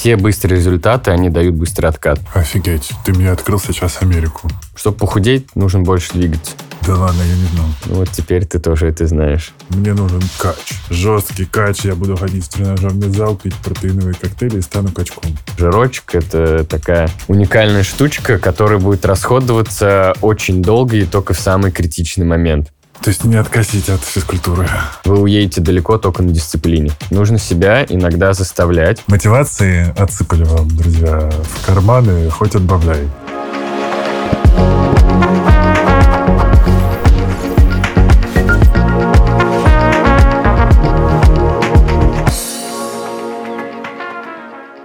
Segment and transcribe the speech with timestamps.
[0.00, 2.20] все быстрые результаты, они дают быстрый откат.
[2.32, 4.48] Офигеть, ты мне открыл сейчас Америку.
[4.74, 6.52] Чтобы похудеть, нужно больше двигаться.
[6.86, 7.66] Да ладно, я не знал.
[7.84, 9.52] Ну Вот теперь ты тоже это знаешь.
[9.68, 10.56] Мне нужен кач.
[10.88, 11.80] Жесткий кач.
[11.84, 15.36] Я буду ходить в тренажерный зал, пить протеиновые коктейли и стану качком.
[15.58, 22.24] Жирочек— это такая уникальная штучка, которая будет расходоваться очень долго и только в самый критичный
[22.24, 22.72] момент.
[23.02, 24.68] То есть не откосить от физкультуры.
[25.06, 26.90] Вы уедете далеко только на дисциплине.
[27.10, 29.02] Нужно себя иногда заставлять.
[29.06, 33.08] Мотивации отсыпали вам, друзья, в карманы, хоть отбавляй.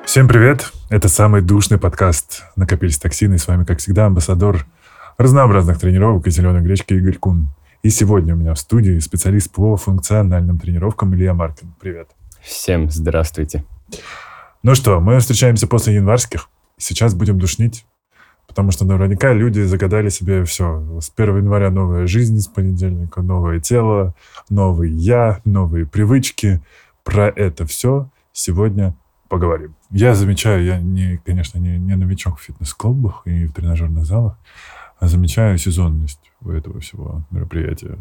[0.06, 0.72] Всем привет!
[0.90, 3.36] Это самый душный подкаст «Накопились токсины».
[3.36, 4.66] И с вами, как всегда, амбассадор
[5.18, 7.50] разнообразных тренировок и зеленой гречки Игорь Кун.
[7.86, 11.76] И сегодня у меня в студии специалист по функциональным тренировкам Илья Маркин.
[11.80, 12.10] Привет.
[12.42, 13.64] Всем здравствуйте.
[14.64, 16.50] Ну что, мы встречаемся после январских.
[16.78, 17.86] Сейчас будем душнить,
[18.48, 21.00] потому что наверняка люди загадали себе все.
[21.00, 24.16] С 1 января новая жизнь, с понедельника новое тело,
[24.50, 26.64] новый я, новые привычки.
[27.04, 28.96] Про это все сегодня
[29.30, 29.76] поговорим.
[29.92, 34.40] Я замечаю, я, не, конечно, не, не новичок в фитнес-клубах и в тренажерных залах,
[34.98, 37.98] а замечаю сезонность у этого всего мероприятия.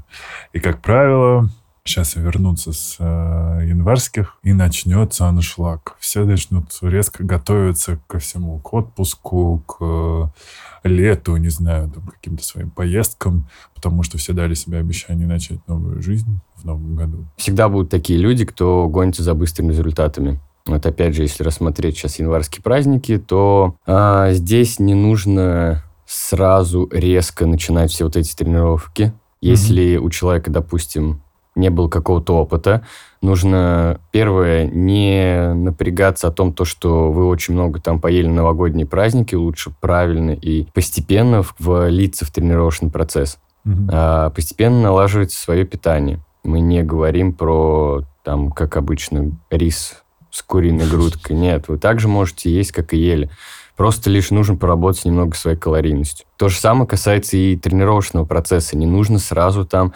[0.53, 1.51] И, как правило,
[1.85, 5.97] сейчас вернутся с э, январских, и начнется аншлаг.
[6.01, 12.43] Все начнут резко готовиться ко всему, к отпуску, к э, лету, не знаю, там, каким-то
[12.43, 17.27] своим поездкам, потому что все дали себе обещание начать новую жизнь в новом году.
[17.37, 20.41] Всегда будут такие люди, кто гонится за быстрыми результатами.
[20.67, 27.47] Вот опять же, если рассмотреть сейчас январские праздники, то а, здесь не нужно сразу резко
[27.47, 29.13] начинать все вот эти тренировки.
[29.41, 29.99] Если mm-hmm.
[29.99, 31.23] у человека, допустим,
[31.55, 32.85] не было какого-то опыта,
[33.23, 38.87] нужно, первое, не напрягаться о том, то, что вы очень много там поели на новогодние
[38.87, 43.39] праздники, лучше правильно и постепенно влиться в тренировочный процесс.
[43.67, 43.89] Mm-hmm.
[43.93, 46.21] А, постепенно налаживать свое питание.
[46.43, 51.37] Мы не говорим про, там, как обычно, рис с куриной грудкой.
[51.37, 53.31] Нет, вы также можете есть, как и ели.
[53.77, 56.27] Просто лишь нужно поработать немного своей калорийностью.
[56.37, 58.77] То же самое касается и тренировочного процесса.
[58.77, 59.93] Не нужно сразу там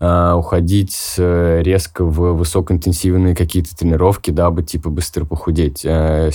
[0.00, 5.84] э, уходить э, резко в высокоинтенсивные какие-то тренировки, дабы типа быстро похудеть.
[5.84, 6.30] Э,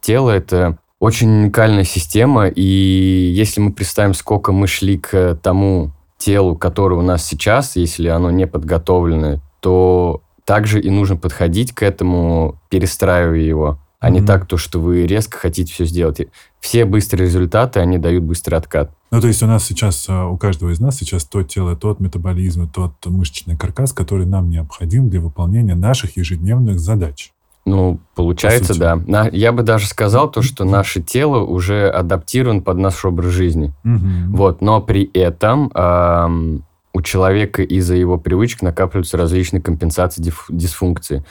[0.00, 6.56] тело это очень уникальная система, и если мы представим, сколько мы шли к тому телу,
[6.56, 12.60] которое у нас сейчас, если оно не подготовлено, то также и нужно подходить к этому,
[12.68, 14.12] перестраивая его, а mm-hmm.
[14.12, 16.20] не так, то, что вы резко хотите все сделать.
[16.58, 18.90] Все быстрые результаты, они дают быстрый откат.
[19.10, 22.00] Ну, то есть у нас сейчас, а, у каждого из нас сейчас то тело, тот
[22.00, 27.32] метаболизм, тот мышечный каркас, который нам необходим для выполнения наших ежедневных задач.
[27.66, 29.28] Ну, получается, По да.
[29.32, 33.74] Я бы даже сказал то, что наше тело уже адаптировано под наш образ жизни.
[33.84, 34.36] Угу.
[34.36, 41.22] Вот, но при этом эм, у человека из-за его привычек накапливаются различные компенсации дисфункции.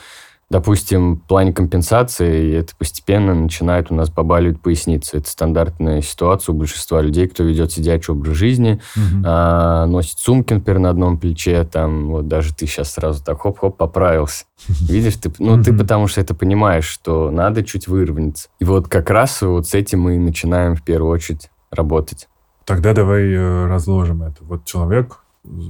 [0.50, 5.18] Допустим, в плане компенсации это постепенно начинает у нас побаливать поясница.
[5.18, 9.22] Это стандартная ситуация у большинства людей, кто ведет сидячий образ жизни, угу.
[9.24, 13.76] а, носит сумки, например, на одном плече, там, вот даже ты сейчас сразу так хоп-хоп
[13.76, 14.44] поправился.
[14.68, 18.48] Видишь, ты, ну, ты потому что это понимаешь, что надо чуть выровняться.
[18.58, 22.28] И вот как раз вот с этим мы и начинаем в первую очередь работать.
[22.64, 24.42] Тогда давай э, разложим это.
[24.42, 25.20] Вот человек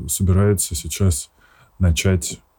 [0.09, 1.31] собирается сейчас
[1.79, 2.50] начать э,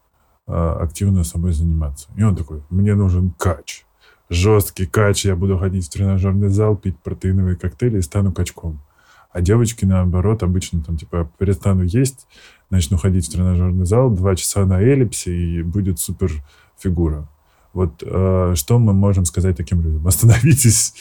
[0.47, 2.09] активно собой заниматься.
[2.15, 3.85] И он такой, мне нужен кач.
[4.29, 8.79] Жесткий кач, я буду ходить в тренажерный зал, пить протеиновые коктейли и стану качком.
[9.31, 12.27] А девочки, наоборот, обычно там, типа, перестану есть,
[12.69, 16.31] начну ходить в тренажерный зал, два часа на эллипсе, и будет супер
[16.77, 17.27] фигура.
[17.73, 20.05] Вот э, что мы можем сказать таким людям?
[20.07, 20.93] Остановитесь,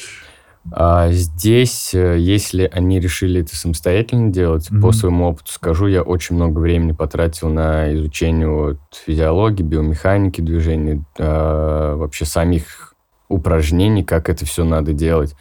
[0.72, 4.81] а здесь, э, если они решили это самостоятельно делать, mm-hmm.
[4.81, 11.03] по своему опыту скажу, я очень много времени потратил на изучение вот, физиологии, биомеханики движения,
[11.19, 12.95] э, вообще самих
[13.28, 15.34] упражнений, как это все надо делать.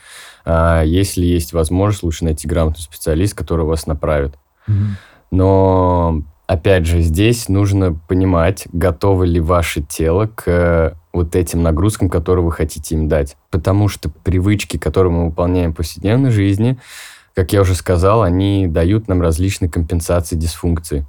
[0.45, 4.35] А если есть возможность, лучше найти грамотный специалист, который вас направит.
[4.67, 4.87] Mm-hmm.
[5.31, 12.45] Но опять же, здесь нужно понимать, готово ли ваше тело к вот этим нагрузкам, которые
[12.45, 13.35] вы хотите им дать.
[13.49, 16.77] Потому что привычки, которые мы выполняем в повседневной жизни,
[17.33, 21.05] как я уже сказал, они дают нам различные компенсации дисфункции.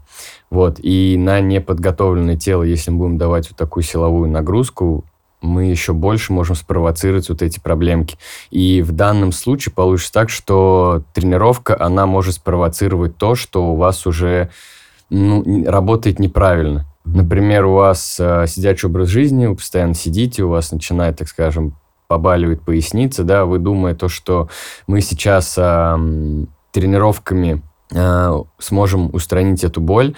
[0.48, 0.78] Вот.
[0.78, 5.04] И на неподготовленное тело, если мы будем давать вот такую силовую нагрузку,
[5.42, 8.16] мы еще больше можем спровоцировать вот эти проблемки.
[8.50, 14.06] И в данном случае получится так, что тренировка, она может спровоцировать то, что у вас
[14.06, 14.50] уже
[15.08, 16.86] ну, работает неправильно.
[17.14, 21.76] Например, у вас э, сидячий образ жизни, вы постоянно сидите, у вас начинает, так скажем,
[22.08, 24.48] побаливает поясница, да, вы думая то, что
[24.86, 25.96] мы сейчас э,
[26.72, 27.62] тренировками
[27.92, 30.14] э, сможем устранить эту боль,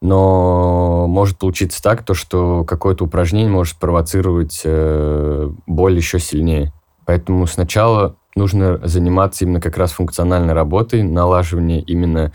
[0.00, 6.72] но может получиться так, то, что какое-то упражнение может провоцировать э, боль еще сильнее.
[7.06, 12.32] Поэтому сначала нужно заниматься именно как раз функциональной работой, налаживание именно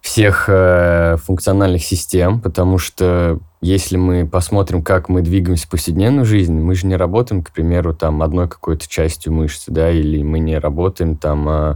[0.00, 6.54] всех э, функциональных систем, потому что если мы посмотрим, как мы двигаемся в повседневную жизнь,
[6.54, 10.58] мы же не работаем, к примеру, там одной какой-то частью мышцы, да, или мы не
[10.58, 11.74] работаем там э,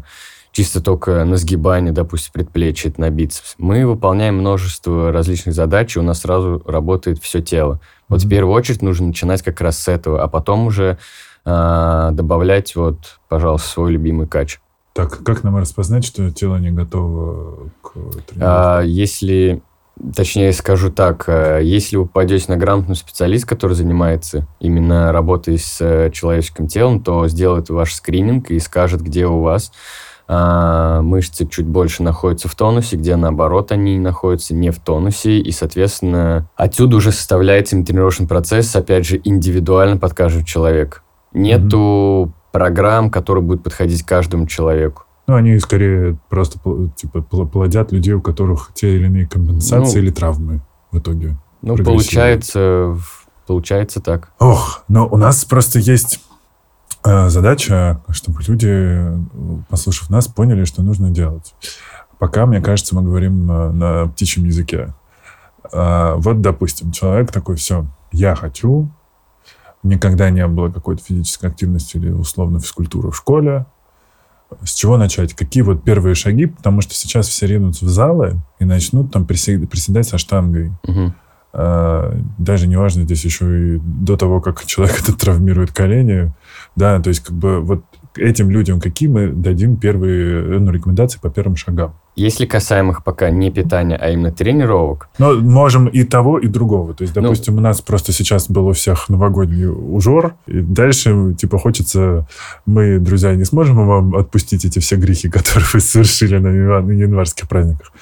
[0.53, 3.57] чисто только на сгибание, допустим, предплечья, на бицепс.
[3.59, 7.81] Мы выполняем множество различных задач, и у нас сразу работает все тело.
[8.09, 8.27] Вот mm-hmm.
[8.27, 10.97] в первую очередь нужно начинать как раз с этого, а потом уже
[11.45, 14.61] э, добавлять вот, пожалуйста, свой любимый кач.
[14.95, 18.41] Так, как нам распознать, что тело не готово к тренировке?
[18.41, 19.61] А, если,
[20.15, 25.81] точнее скажу так, э, если вы попадете на грамотный специалист, который занимается именно работой с
[25.81, 29.73] э, человеческим телом, то сделает ваш скрининг и скажет, где у вас
[30.29, 35.51] а, мышцы чуть больше находятся в тонусе, где наоборот они находятся не в тонусе, и,
[35.51, 41.01] соответственно, отсюда уже составляется тренировочный процесс, опять же, индивидуально под каждого человека.
[41.33, 45.03] Нету mm-hmm программ, которые будут подходить каждому человеку.
[45.27, 46.61] Ну, они скорее просто
[46.95, 50.61] типа плодят людей, у которых те или иные компенсации ну, или травмы
[50.93, 51.37] в итоге.
[51.63, 52.97] Ну, получается,
[53.49, 54.31] получается так.
[54.39, 56.21] Ох, но у нас просто есть
[57.05, 59.05] э, задача, чтобы люди,
[59.69, 61.57] послушав нас, поняли, что нужно делать.
[62.21, 64.95] Пока, мне кажется, мы говорим на, на птичьем языке.
[65.73, 68.93] Э, вот, допустим, человек такой, все, я хочу
[69.85, 73.67] никогда не было какой-то физической активности или условно физкультуры в школе.
[74.63, 75.35] С чего начать?
[75.35, 76.47] Какие вот первые шаги?
[76.47, 80.73] Потому что сейчас все ринутся в залы и начнут там приседать со штангой.
[80.87, 81.15] Угу.
[81.53, 86.33] А, даже неважно здесь еще и до того, как человек это травмирует колени.
[86.77, 87.85] Да, то есть как бы вот
[88.17, 91.95] этим людям какие мы дадим первые ну, рекомендации по первым шагам?
[92.17, 95.09] Если касаемых пока не питания, а именно тренировок.
[95.19, 96.95] Но можем и того, и другого.
[96.95, 100.61] То есть, ну, допустим, ну, у нас просто сейчас был у всех новогодний ужор, и
[100.61, 102.27] дальше, типа, хочется...
[102.67, 107.93] Мы, друзья, не сможем вам отпустить эти все грехи, которые вы совершили на январских праздниках.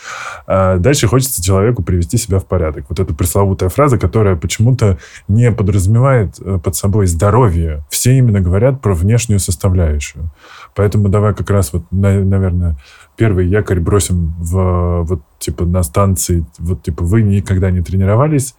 [0.47, 2.87] А дальше хочется человеку привести себя в порядок.
[2.89, 4.99] Вот эта пресловутая фраза, которая почему-то
[5.29, 7.85] не подразумевает э, под собой здоровье.
[7.89, 10.31] Все именно говорят про внешнюю составляющую.
[10.75, 12.77] Поэтому давай как раз вот, наверное,
[13.17, 18.55] первый якорь бросим в, вот, типа, на станции, вот, типа, вы никогда не тренировались,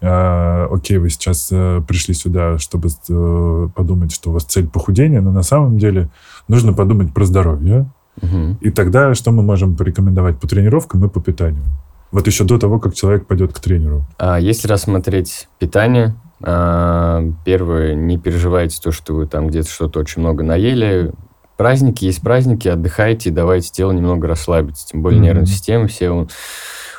[0.00, 5.20] а, окей, вы сейчас а, пришли сюда, чтобы а, подумать, что у вас цель похудения,
[5.20, 6.08] но на самом деле
[6.46, 7.90] нужно подумать про здоровье.
[8.22, 8.58] Угу.
[8.60, 11.64] И тогда что мы можем порекомендовать по тренировкам и по питанию?
[12.10, 14.04] Вот еще до того, как человек пойдет к тренеру.
[14.18, 20.42] А если рассмотреть питание, первое, не переживайте то, что вы там где-то что-то очень много
[20.42, 21.12] наели,
[21.58, 24.86] праздники есть праздники, отдыхайте, давайте тело немного расслабиться.
[24.86, 25.24] Тем более mm-hmm.
[25.24, 26.28] нервная система, все, у,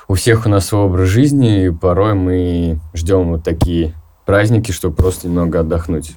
[0.07, 3.95] у всех у нас свой образ жизни, и порой мы ждем вот такие
[4.25, 6.11] праздники, чтобы просто немного отдохнуть.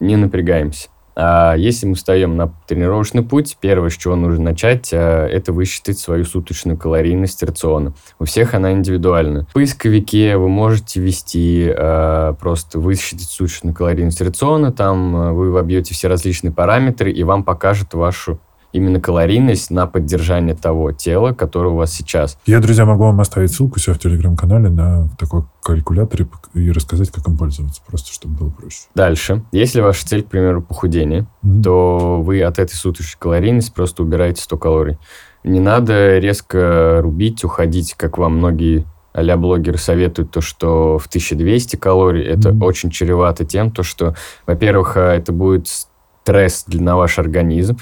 [0.00, 0.88] Не напрягаемся.
[1.20, 5.98] А если мы встаем на тренировочный путь, первое, с чего нужно начать, а, это высчитать
[5.98, 7.92] свою суточную калорийность рациона.
[8.20, 9.44] У всех она индивидуальна.
[9.50, 15.92] В поисковике вы можете ввести а, просто высчитать суточную калорийность рациона, там а, вы вобьете
[15.92, 18.38] все различные параметры, и вам покажет вашу
[18.72, 22.38] именно калорийность на поддержание того тела, которое у вас сейчас.
[22.46, 27.26] Я, друзья, могу вам оставить ссылку все в телеграм-канале на такой калькулятор и рассказать, как
[27.28, 28.82] им пользоваться, просто чтобы было проще.
[28.94, 29.42] Дальше.
[29.52, 31.62] Если ваша цель, к примеру, похудение, mm-hmm.
[31.62, 34.98] то вы от этой суточной калорийности просто убираете 100 калорий.
[35.44, 38.84] Не надо резко рубить, уходить, как вам многие
[39.14, 42.64] а блогеры советуют то, что в 1200 калорий это mm-hmm.
[42.64, 44.14] очень чревато тем, то, что,
[44.46, 45.66] во-первых, а, это будет
[46.28, 47.78] стресс для ваш организм.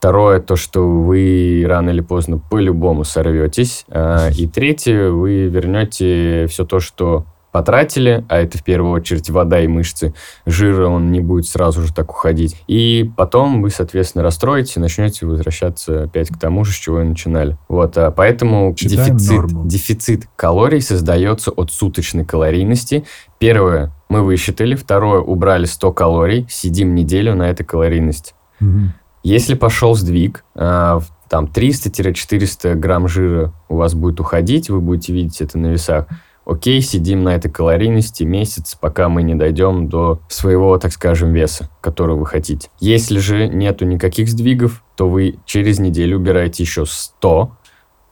[0.00, 3.84] Второе, то, что вы рано или поздно по-любому сорветесь.
[3.90, 9.60] А, и третье, вы вернете все то, что потратили, а это в первую очередь вода
[9.60, 10.14] и мышцы,
[10.46, 12.56] жира он не будет сразу же так уходить.
[12.66, 17.58] И потом вы, соответственно, расстроите начнете возвращаться опять к тому же, с чего и начинали.
[17.68, 23.04] Вот, а поэтому дефицит, дефицит калорий создается от суточной калорийности.
[23.38, 24.76] Первое, мы высчитали.
[24.76, 28.32] Второе, убрали 100 калорий, сидим неделю на этой калорийности.
[28.62, 28.92] Угу.
[29.22, 35.40] Если пошел сдвиг, а, там 300-400 грамм жира у вас будет уходить, вы будете видеть
[35.40, 36.06] это на весах,
[36.44, 41.68] окей, сидим на этой калорийности месяц, пока мы не дойдем до своего, так скажем, веса,
[41.80, 42.68] который вы хотите.
[42.80, 47.52] Если же нету никаких сдвигов, то вы через неделю убираете еще 100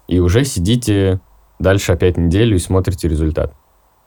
[0.06, 1.20] и уже сидите
[1.58, 3.52] дальше опять неделю и смотрите результат.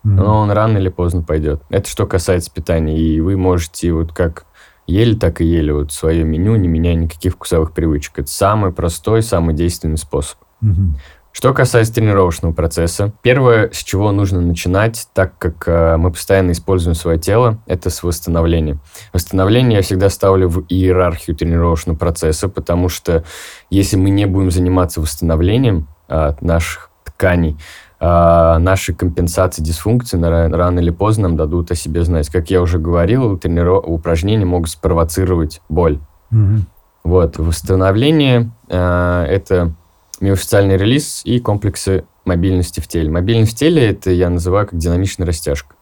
[0.05, 0.09] Mm-hmm.
[0.09, 1.61] Но он рано или поздно пойдет.
[1.69, 2.97] Это что касается питания.
[2.97, 4.45] И вы можете, вот как
[4.87, 8.19] ели так и ели вот свое меню, не меняя никаких вкусовых привычек.
[8.19, 10.37] Это самый простой, самый действенный способ.
[10.61, 10.97] Мгм.
[11.33, 16.93] Что касается тренировочного процесса, первое, с чего нужно начинать, так как э, мы постоянно используем
[16.93, 18.79] свое тело, это с восстановления.
[19.13, 23.23] Восстановление я всегда ставлю в иерархию тренировочного процесса, потому что
[23.69, 27.57] если мы не будем заниматься восстановлением э, наших тканей,
[28.01, 32.29] наши компенсации дисфункции рано или поздно нам дадут о себе знать.
[32.29, 33.83] Как я уже говорил, трениров...
[33.85, 35.99] упражнения могут спровоцировать боль.
[36.31, 36.65] Мгм.
[37.03, 39.73] Вот, восстановление э, это
[40.19, 43.09] миофициальный релиз и комплексы мобильности в теле.
[43.09, 45.75] Мобильность в теле это я называю как динамичная растяжка.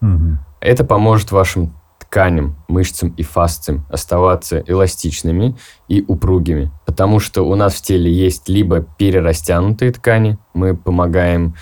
[0.00, 0.38] Мгм.
[0.60, 5.56] Это поможет вашим тканям, мышцам и фасциям оставаться эластичными
[5.88, 6.72] и упругими.
[7.00, 11.54] Потому что у нас в теле есть либо перерастянутые ткани, мы помогаем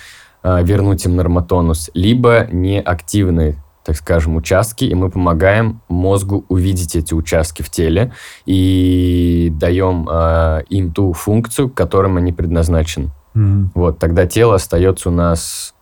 [0.43, 7.15] э, вернуть им нормотонус, либо неактивные, так скажем, участки, и мы помогаем мозгу увидеть эти
[7.15, 8.13] участки в теле
[8.47, 13.11] и даем э, им ту функцию, к которым они предназначены.
[13.35, 13.71] Мгм.
[13.77, 15.73] Вот, тогда тело остается у нас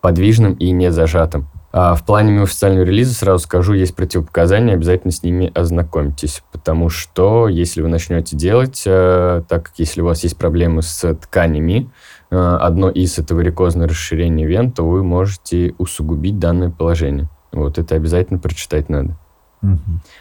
[0.00, 1.48] подвижным и не зажатым.
[1.72, 7.48] А в плане миофициального релиза, сразу скажу, есть противопоказания, обязательно с ними ознакомьтесь, потому что
[7.48, 11.90] если вы начнете делать, э, так как если у вас есть проблемы с тканями,
[12.30, 17.30] э, одно из это варикозное расширение вен, то вы можете усугубить данное положение.
[17.52, 19.16] Вот это обязательно прочитать надо.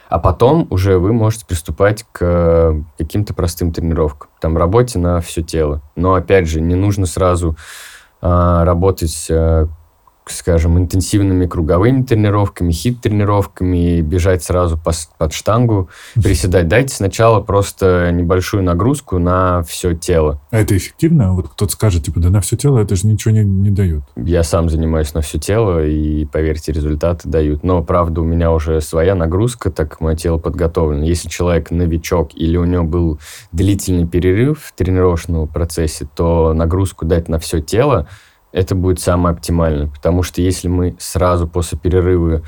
[0.07, 4.29] А потом уже вы можете приступать к э, каким-то простым тренировкам.
[4.39, 5.81] Там работе на все тело.
[5.97, 7.57] Но опять же, не нужно сразу
[8.21, 9.31] работать,
[10.25, 16.67] скажем, интенсивными круговыми тренировками, хит-тренировками, бежать сразу пос- под штангу, приседать.
[16.67, 20.39] Дайте сначала просто небольшую нагрузку на все тело.
[20.51, 21.33] А это эффективно?
[21.33, 24.03] Вот кто-то скажет, типа, да на все тело это же ничего не, не дает.
[24.15, 27.63] Я сам занимаюсь на все тело, и, поверьте, результаты дают.
[27.63, 31.03] Но, правда, у меня уже своя нагрузка, так мое тело подготовлено.
[31.03, 33.19] Если человек новичок или у него был
[33.51, 38.07] длительный перерыв в тренировочном процессе, то нагрузку дать на все тело,
[38.51, 39.87] это будет самое оптимальное.
[39.87, 42.41] Потому что если мы сразу после перерыва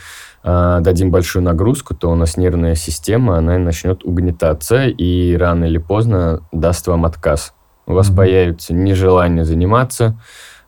[0.44, 5.78] э, дадим большую нагрузку, то у нас нервная система, она начнет угнетаться, и рано или
[5.78, 7.54] поздно даст вам отказ.
[7.86, 8.18] У вас Мгм.
[8.18, 10.18] появится нежелание заниматься,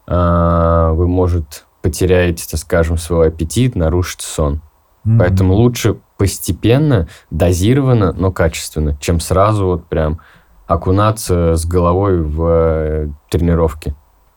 [0.08, 4.62] а, вы, может, потеряете, так скажем, свой аппетит, нарушится сон.
[5.04, 5.20] Мгм.
[5.20, 10.20] Поэтому лучше постепенно, дозированно, но качественно, чем сразу вот прям
[10.68, 13.96] окунаться с головой в э, тренировки.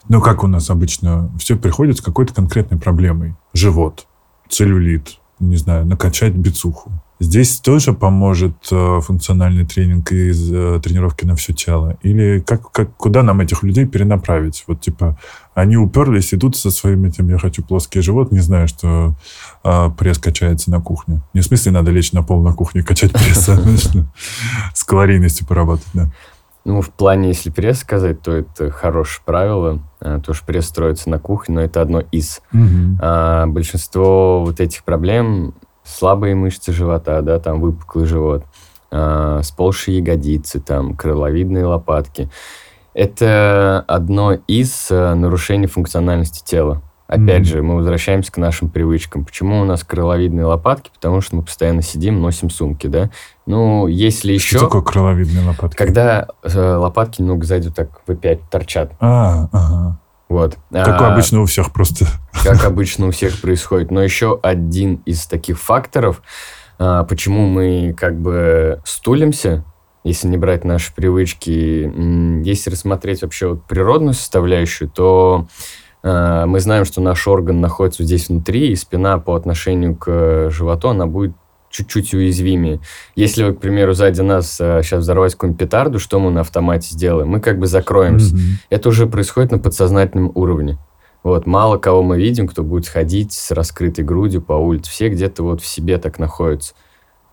[0.08, 3.34] Ну, как у нас обычно, все приходит с какой-то конкретной проблемой.
[3.52, 4.06] Живот,
[4.48, 6.92] целлюлит, не знаю, накачать бицуху.
[7.20, 11.98] Здесь тоже поможет э, функциональный тренинг из э, тренировки на все тело?
[12.02, 14.62] Или как, как, куда нам этих людей перенаправить?
[14.68, 15.18] Вот типа
[15.52, 19.16] они уперлись, идут со своим этим «я хочу плоский живот», не знаю, что
[19.64, 21.20] э, пресс качается на кухне.
[21.34, 23.58] Не в смысле надо лечь на пол на кухне качать пресс, а
[24.72, 26.12] с калорийностью поработать, да.
[26.64, 31.18] Ну, в плане, если пресс сказать, то это хорошее правило, то что пресс строится на
[31.18, 32.40] кухне, но это одно из.
[32.52, 32.98] Мгм.
[33.00, 38.44] А, большинство вот этих проблем слабые мышцы живота, да, там выпуклый живот,
[38.90, 42.30] а, сползшие ягодицы, там крыловидные лопатки.
[42.94, 46.82] Это одно из а, нарушений функциональности тела.
[47.08, 47.44] Опять Мгм.
[47.44, 49.24] же, мы возвращаемся к нашим привычкам.
[49.24, 50.90] Почему у нас крыловидные лопатки?
[50.92, 53.08] Потому что мы постоянно сидим, носим сумки, да.
[53.46, 54.58] Ну, если еще...
[54.58, 55.74] Что такое крыловидные лопатки?
[55.76, 58.92] Когда э, лопатки немного сзади вот так в пять торчат.
[59.00, 59.98] А, ага.
[60.28, 60.58] Вот.
[60.70, 62.04] Как А, обычно у всех просто.
[62.44, 63.90] как обычно у всех происходит.
[63.90, 66.20] Но еще один из таких факторов,
[66.78, 69.64] а, почему мы как бы стулимся,
[70.04, 71.90] если не брать наши привычки,
[72.46, 75.46] если рассмотреть вообще вот природную составляющую, то
[76.02, 81.06] мы знаем, что наш орган находится здесь внутри, и спина по отношению к животу, она
[81.06, 81.32] будет
[81.70, 82.80] чуть-чуть уязвимее.
[83.14, 87.28] Если, вот, к примеру, сзади нас сейчас взорвать какую-нибудь петарду, что мы на автомате сделаем?
[87.28, 88.34] Мы как бы закроемся.
[88.34, 88.42] Мгм.
[88.70, 90.78] Это уже происходит на подсознательном уровне.
[91.24, 94.90] Вот, мало кого мы видим, кто будет ходить с раскрытой грудью по улице.
[94.90, 96.74] Все где-то вот в себе так находятся.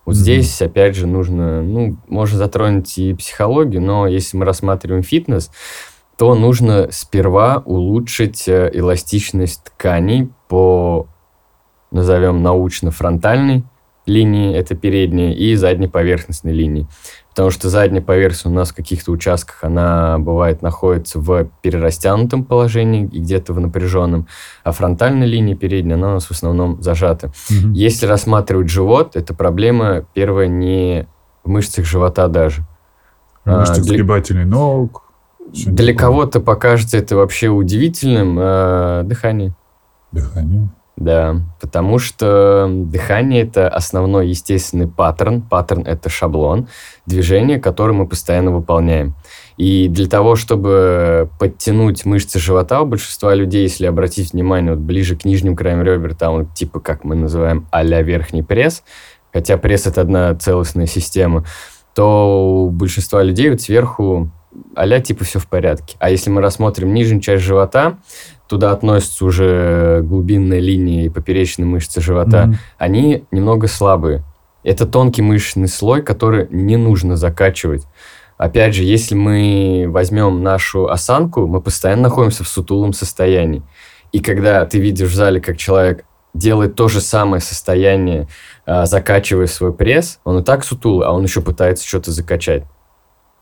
[0.05, 0.22] Вот Мгм.
[0.22, 5.50] здесь, опять же, нужно, ну, можно затронуть и психологию, но если мы рассматриваем фитнес,
[6.17, 11.07] то нужно сперва улучшить э, эластичность тканей по,
[11.91, 13.63] назовем, научно-фронтальной
[14.05, 16.88] линии, это передняя, и задней поверхностной линии.
[17.29, 23.10] Потому что задняя поверхность у нас в каких-то участках, она бывает находится в перерастянутом положении
[23.12, 24.27] и где-то в напряженном,
[24.63, 27.31] а фронтальная линия передняя, она у нас в основном зажата.
[27.50, 27.74] Мгм.
[27.74, 31.07] Если рассматривать живот, это проблема первая не
[31.43, 32.65] в мышцах живота даже.
[33.43, 35.04] Мышцы а, для- сгибателей ног.
[35.54, 38.38] Для кого-то покажется это вообще удивительным.
[38.40, 39.56] э, дыхание.
[40.12, 40.70] Дыхание.
[40.98, 45.42] Да, потому что дыхание– это основной естественный паттерн.
[45.42, 46.70] Паттерн– это шаблон
[47.06, 49.14] движения, который мы постоянно выполняем.
[49.58, 55.18] И для того, чтобы подтянуть мышцы живота у большинства людей, если обратить внимание вот ближе
[55.18, 58.82] к нижним краям ребер, там вот типа, как мы называем, а верхний пресс,
[59.34, 61.44] хотя пресс– это одна целостная система,
[61.94, 64.32] то у большинства людей вот сверху
[64.75, 65.97] а типа все в порядке.
[66.00, 67.97] А если мы рассмотрим нижнюю часть живота,
[68.47, 72.55] туда относятся уже глубинная линия и поперечные мышцы живота, mm-hmm.
[72.77, 74.24] они немного слабые.
[74.63, 77.85] Это тонкий мышечный слой, который не нужно закачивать.
[78.38, 83.63] Опять же, если мы возьмем нашу осанку, мы постоянно находимся в сутулом состоянии.
[84.12, 88.27] И когда ты видишь в зале, как человек делает то же самое состояние,
[88.65, 92.63] а, закачивая свой пресс, он и так сутулый, а он еще пытается что-то закачать.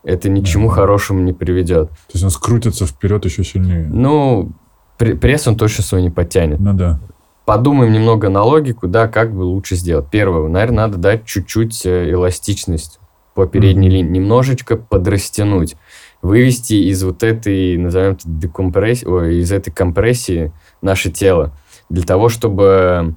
[0.04, 0.82] Это ничему ага.
[0.82, 1.90] хорошему не приведет.
[1.90, 3.88] То есть он скрутится вперед еще сильнее.
[3.92, 4.52] Ну,
[4.98, 6.60] пресс он точно свой не подтянет.
[6.60, 7.00] Ну да.
[7.46, 10.08] Подумаем немного на логику, да, как бы лучше сделать.
[10.10, 13.00] Первое, наверное, надо дать чуть-чуть э, эластичность
[13.34, 13.92] по передней mm-hmm.
[13.92, 15.76] линии, немножечко подрастянуть,
[16.22, 21.52] вывести из вот этой, назовем это, декомпрессии, ой, из этой компрессии наше тело,
[21.90, 23.16] для того, чтобы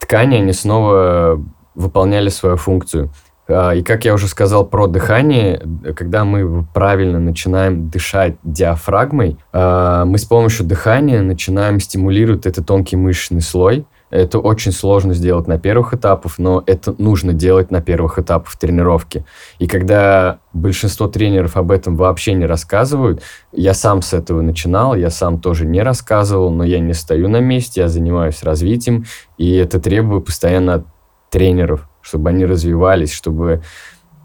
[0.00, 1.40] ткани, они снова
[1.74, 3.12] выполняли свою функцию.
[3.48, 5.62] А, и как я уже сказал про дыхание,
[5.96, 12.96] когда мы правильно начинаем дышать диафрагмой, а, мы с помощью дыхания начинаем стимулировать этот тонкий
[12.96, 13.86] мышечный слой.
[14.10, 19.26] Это очень сложно сделать на первых этапах, но это нужно делать на первых этапах тренировки.
[19.58, 25.10] И когда большинство тренеров об этом вообще не рассказывают, я сам с этого начинал, я
[25.10, 29.04] сам тоже не рассказывал, но я не стою на месте, я занимаюсь развитием,
[29.36, 30.86] и это требует постоянно от
[31.30, 33.62] тренеров чтобы они развивались, чтобы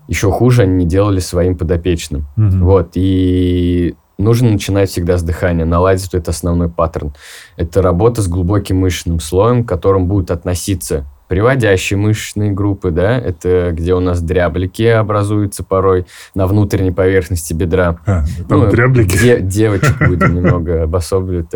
[0.07, 2.25] еще хуже они не делали своим подопечным.
[2.37, 2.59] Mm-hmm.
[2.59, 7.13] Вот, и нужно начинать всегда с дыхания, наладить этот основной паттерн.
[7.57, 13.71] Это работа с глубоким мышечным слоем, к которому будут относиться приводящие мышечные группы, да, это
[13.71, 16.05] где у нас дряблики образуются порой
[16.35, 17.97] на внутренней поверхности бедра.
[18.05, 19.17] А, там ну, дряблики?
[19.17, 21.47] Де, девочек будем немного обособливать.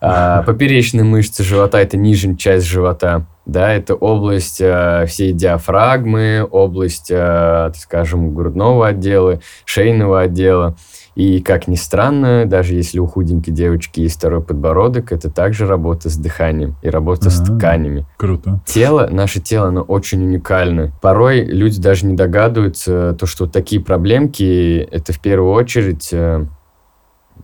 [0.00, 7.10] А, поперечные мышцы живота– это нижняя часть живота да, это область э, всей диафрагмы, область,
[7.10, 10.76] э, скажем, грудного отдела, шейного отдела.
[11.16, 16.08] И, как ни странно, даже если у худенькой девочки есть второй подбородок, это также работа
[16.08, 18.06] с дыханием и работа А-а-а, с а, тканями.
[18.16, 18.60] Круто.
[18.66, 20.92] Тело, наше тело, оно очень уникально.
[21.02, 26.46] Порой люди даже не догадываются, то, что такие проблемки, это в первую очередь э,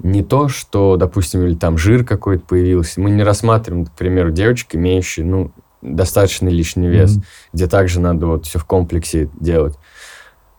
[0.02, 3.00] не то, что, допустим, или там жир какой-то появился.
[3.00, 5.50] Мы не рассматриваем, к примеру, девочек, имеющие, ну,
[5.82, 7.24] достаточно лишний вес, mm-hmm.
[7.52, 9.76] где также надо вот все в комплексе делать.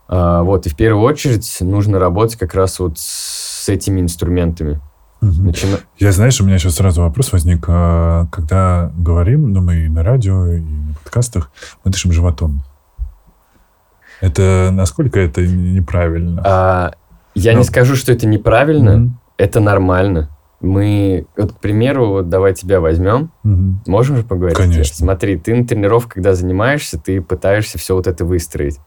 [0.08, 4.80] А, вот, и в первую очередь нужно работать как раз вот с этими инструментами.
[5.22, 5.42] Угу.
[5.42, 5.80] Начина...
[5.98, 7.66] Я, знаешь, у меня сейчас сразу вопрос возник.
[7.68, 11.52] А, когда говорим, ну, мы и на радио, и на подкастах,
[11.84, 12.62] мы дышим животом.
[14.22, 16.42] Это насколько это неправильно?
[16.46, 16.92] А,
[17.36, 17.60] я Но...
[17.60, 17.70] не ну.
[17.70, 18.96] скажу, что это неправильно.
[18.96, 19.12] Угу.
[19.38, 20.30] Это нормально.
[20.60, 23.32] Мы, вот, к примеру, вот давай тебя возьмем.
[23.44, 23.92] Угу.
[23.92, 24.58] Можем же поговорить?
[24.58, 24.96] Конечно.
[24.96, 28.80] Смотри, ты на тренировках, когда занимаешься, ты пытаешься все вот это выстроить.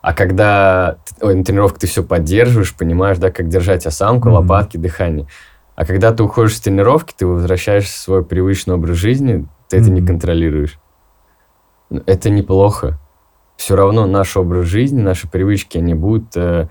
[0.00, 4.76] А когда ой, на тренировках ты все поддерживаешь, понимаешь, да, как держать осанку, mm лопатки,
[4.76, 5.26] дыхание.
[5.74, 9.80] А когда ты уходишь с тренировки, ты возвращаешься в свой привычный образ жизни, ты mm
[9.80, 10.78] это не контролируешь.
[12.06, 12.98] Это неплохо.
[13.56, 16.68] Все равно наш образ жизни, наши привычки, они будут э,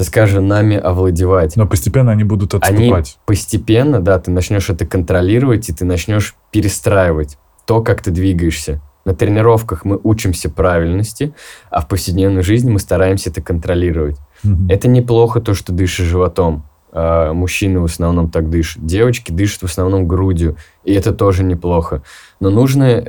[0.00, 1.56] так скажем, нами овладевать.
[1.56, 2.80] Но постепенно они будут отступать.
[2.80, 7.36] Они постепенно, да, ты начнешь это контролировать, и ты начнешь перестраивать
[7.66, 8.80] то, как ты двигаешься.
[9.04, 11.34] На тренировках мы учимся правильности,
[11.70, 14.16] а в повседневной жизни мы стараемся это контролировать.
[14.42, 14.70] Угу.
[14.70, 16.64] Это неплохо то, что дышишь животом.
[16.92, 18.84] А, мужчины в основном так дышат.
[18.84, 22.02] Девочки дышат в основном грудью, и это тоже неплохо.
[22.40, 23.02] Но нужно э,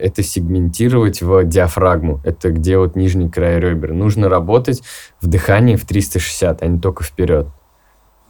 [0.00, 2.20] это сегментировать в диафрагму.
[2.24, 3.92] Это где вот нижний край ребер.
[3.92, 4.82] Нужно работать
[5.20, 7.48] в дыхании в 360, а не только вперед.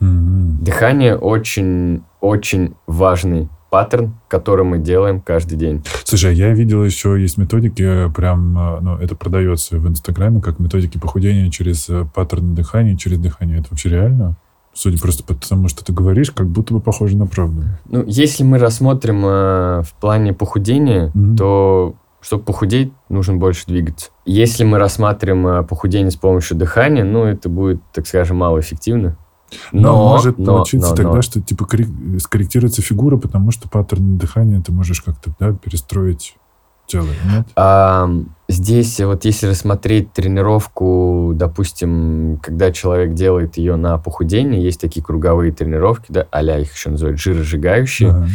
[0.00, 0.62] Mm-hmm.
[0.62, 5.84] Дыхание очень-очень важный паттерн, который мы делаем каждый день.
[6.04, 10.96] Слушай, я видел еще есть методики, прям, э, ну, это продается в Инстаграме, как методики
[10.96, 13.58] похудения через э, паттерн дыхания, через дыхание.
[13.58, 14.36] Это вообще реально?
[14.74, 17.62] Судя просто по тому, что ты говоришь, как будто бы похоже на правду.
[17.87, 21.37] Ну, если мы рассмотрим э, в плане похудения, mm-hmm.
[21.37, 24.10] то чтобы похудеть, нужно больше двигаться.
[24.24, 29.16] Если мы рассматриваем э, похудение с помощью дыхания, ну, это будет, так скажем, малоэффективно.
[29.72, 31.22] Но, но может но, получиться но, тогда, но.
[31.22, 31.68] что типа
[32.18, 36.37] скорректируется фигура, потому что паттерн дыхания ты можешь как-то да, перестроить
[36.86, 37.46] тело, нет?
[37.56, 38.10] А,
[38.48, 45.52] здесь вот если рассмотреть тренировку, допустим, когда человек делает ее на похудение, есть такие круговые
[45.52, 48.10] тренировки, да, а их еще называют жиросжигающие.
[48.10, 48.26] Ага.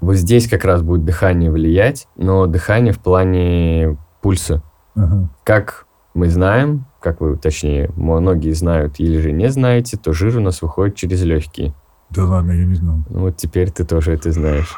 [0.00, 4.62] Вот здесь как раз будет дыхание влиять, но дыхание в плане пульса.
[4.94, 5.28] Ага.
[5.44, 10.40] Как мы знаем, как вы, точнее, многие знают или же не знаете, то жир у
[10.40, 11.74] нас выходит через легкие.
[12.10, 12.98] Да ладно, я не знал.
[13.10, 14.76] Ну вот теперь ты тоже это знаешь.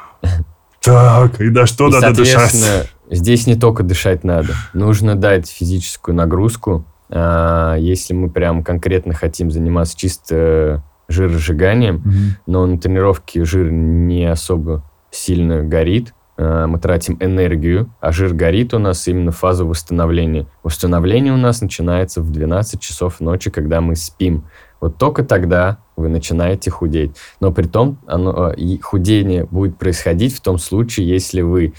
[0.81, 2.89] Так, и на что и, надо дышать?
[3.11, 4.55] Здесь не только дышать надо.
[4.73, 6.85] Нужно дать физическую нагрузку.
[7.09, 12.43] А, если мы прям конкретно хотим заниматься чисто жиросжиганием, mm-hmm.
[12.47, 18.75] но на тренировке жир не особо сильно горит, а, мы тратим энергию, а жир горит
[18.75, 20.47] у нас именно в фазу восстановления.
[20.63, 24.45] Восстановление у нас начинается в 12 часов ночи, когда мы спим.
[24.81, 27.17] Вот только тогда вы начинаете худеть.
[27.41, 31.75] Но при том оно, и худение будет происходить в том случае, если вы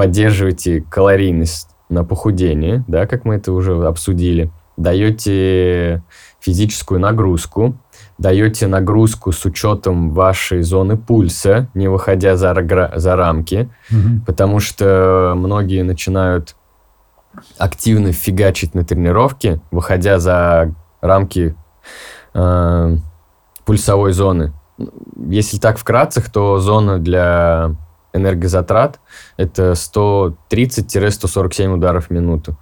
[0.00, 6.02] поддерживаете калорийность на похудение, да, как мы это уже обсудили, даете
[6.40, 7.76] физическую нагрузку,
[8.16, 12.54] даете нагрузку с учетом вашей зоны пульса, не выходя за,
[12.96, 14.24] за рамки, угу.
[14.26, 16.56] потому что многие начинают
[17.58, 21.54] активно фигачить на тренировке, выходя за рамки
[22.32, 22.96] э,
[23.66, 24.54] пульсовой зоны.
[25.28, 27.76] Если так вкратце, то зона для
[28.12, 29.00] энергозатрат
[29.36, 32.56] это 130-147 ударов в минуту.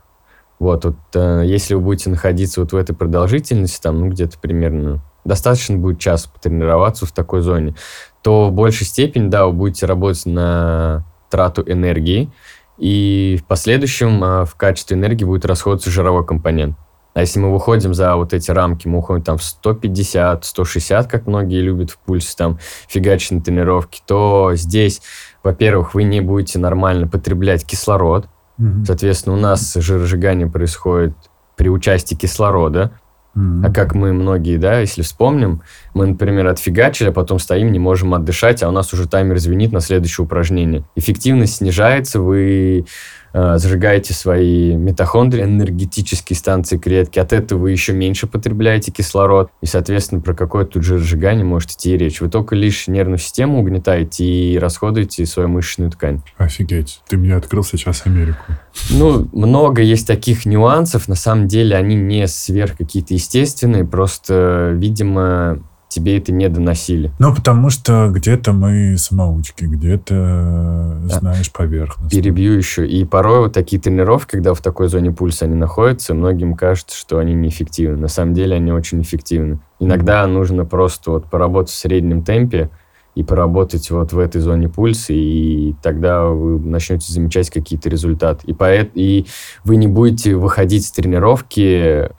[0.59, 5.01] Вот, вот э, если вы будете находиться вот в этой продолжительности, там, ну, где-то примерно,
[5.25, 7.75] достаточно будет час потренироваться в такой зоне,
[8.23, 12.33] то в большей степени, да, вы будете работать на трату энергии,
[12.77, 16.77] и в последующем э, в качестве энергии будет расходоваться жировой компонент.
[17.19, 21.27] А если мы выходим за вот эти рамки, мы уходим там в 150, 160, как
[21.27, 25.03] многие любят в пульсе, там фигачить на тренировке, то здесь,
[25.43, 28.29] во-первых, вы не будете нормально потреблять кислород.
[28.61, 28.85] Угу.
[28.87, 31.13] Соответственно, у нас жиросжигание происходит
[31.57, 32.93] при участии кислорода.
[33.37, 33.67] Mm-hmm.
[33.67, 35.63] А как мы многие, да, если вспомним,
[35.95, 39.71] мы, например, отфигачили, а потом стоим, не можем отдышать, а у нас уже таймер звенит
[39.71, 40.85] на следующее упражнение.
[40.97, 42.87] Эффективность снижается, вы
[43.33, 50.21] зажигаете свои митохондрии, энергетические станции клетки, от этого вы еще меньше потребляете кислород, и, соответственно,
[50.21, 52.21] про какое тут жиросжигание может идти речь.
[52.21, 56.23] Вы только лишь нервную систему угнетаете и расходуете свою мышечную ткань.
[56.37, 58.45] Офигеть, ты мне открыл сейчас Америку.
[58.91, 65.61] Ну, много есть таких нюансов, на самом деле они не сверх какие-то естественные, просто, видимо,
[65.89, 67.11] тебе это не доносили.
[67.19, 71.19] Ну, потому что где-то мы самоучки, где-то, да.
[71.19, 72.11] знаешь, поверхность.
[72.15, 72.87] Перебью еще.
[72.87, 77.19] И порой вот такие тренировки, когда в такой зоне пульса они находятся, многим кажется, что
[77.19, 77.97] они неэффективны.
[77.97, 79.61] На самом деле они очень эффективны.
[79.81, 80.33] Иногда mm-hmm.
[80.33, 82.71] нужно просто вот поработать в среднем темпе,
[83.19, 88.47] и поработать вот в этой зоне пульса, и тогда вы начнете замечать какие-то результаты.
[88.47, 89.27] И, поэт, и
[89.65, 92.11] вы не будете выходить с тренировки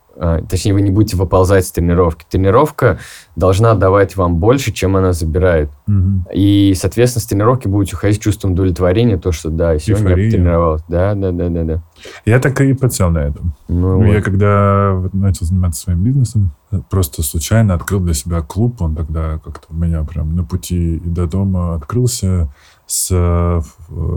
[0.49, 2.25] точнее, вы не будете выползать с тренировки.
[2.29, 2.99] Тренировка
[3.35, 5.69] должна давать вам больше, чем она забирает.
[5.87, 6.31] Угу.
[6.33, 10.25] И, соответственно, с тренировки будете уходить с чувством удовлетворения, то, что да, сегодня Эйфория.
[10.25, 10.85] я потренировался.
[10.89, 11.83] Да, да, да, да, да.
[12.25, 13.53] Я так и подсел на этом.
[13.67, 14.23] Ну, я вот.
[14.23, 16.51] когда начал заниматься своим бизнесом,
[16.89, 18.81] просто случайно открыл для себя клуб.
[18.81, 22.53] Он тогда как-то у меня прям на пути до дома открылся
[22.85, 23.61] с э,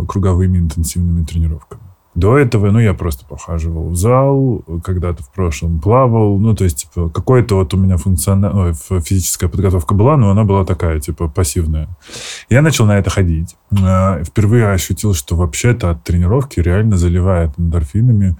[0.09, 1.83] круговыми интенсивными тренировками.
[2.15, 6.83] До этого, ну, я просто похаживал в зал, когда-то в прошлом плавал, ну, то есть,
[6.83, 11.89] типа, какой-то вот у меня функциональная, физическая подготовка была, но она была такая, типа, пассивная.
[12.51, 13.57] Я начал на это ходить.
[13.83, 18.37] А, впервые ощутил, что вообще-то от тренировки реально заливает эндорфинами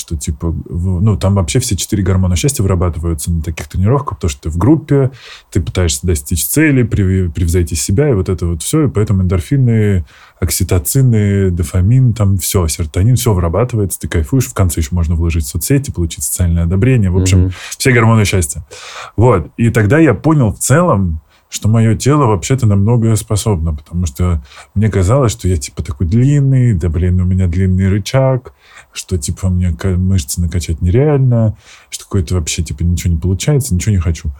[0.00, 4.42] что типа, ну, там вообще все четыре гормона счастья вырабатываются на таких тренировках, потому что
[4.42, 5.10] ты в группе,
[5.50, 10.04] ты пытаешься достичь цели, превзойти себя, и вот это вот все, и поэтому эндорфины,
[10.40, 15.48] окситоцины, дофамин, там все, серотонин, все вырабатывается, ты кайфуешь, в конце еще можно вложить в
[15.48, 17.52] соцсети, получить социальное одобрение, в общем, mm-hmm.
[17.78, 18.64] все гормоны счастья.
[19.16, 24.06] Вот, и тогда я понял в целом, что мое тело вообще-то на многое способно, потому
[24.06, 24.42] что
[24.74, 28.54] мне казалось, что я типа такой длинный, да блин, у меня длинный рычаг,
[28.92, 31.56] что типа мне мышцы накачать нереально,
[31.90, 34.30] что какое-то вообще типа ничего не получается, ничего не хочу.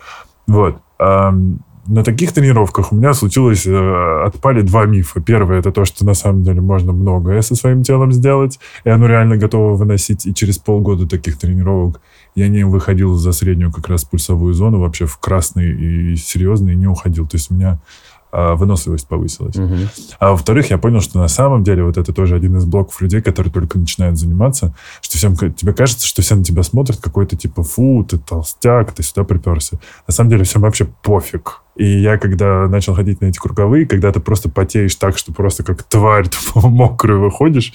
[0.47, 0.81] Вот.
[1.87, 5.21] На таких тренировках у меня случилось, э, отпали два мифа.
[5.21, 9.09] Первый это то, что на самом деле можно многое со своим телом сделать, и оно
[9.09, 10.27] реально готово выносить.
[10.27, 12.01] И через полгода таких тренировок
[12.35, 16.87] я не выходил за среднюю как раз пульсовую зону, вообще в красный и серьезный не
[16.87, 17.27] уходил.
[17.27, 17.81] То есть у меня
[18.33, 19.57] выносливость повысилась.
[19.57, 19.75] Угу.
[20.19, 23.21] А во-вторых, я понял, что на самом деле вот это тоже один из блоков людей,
[23.23, 27.63] которые только начинают заниматься, что всем тебе кажется, что все на тебя смотрят какой-то типа
[27.63, 29.79] фу, ты толстяк, ты сюда приперся.
[30.07, 31.63] На самом деле всем вообще пофиг.
[31.77, 35.63] И я, когда начал ходить на эти круговые, когда ты просто потеешь так, что просто
[35.63, 37.73] как тварь мокрую выходишь,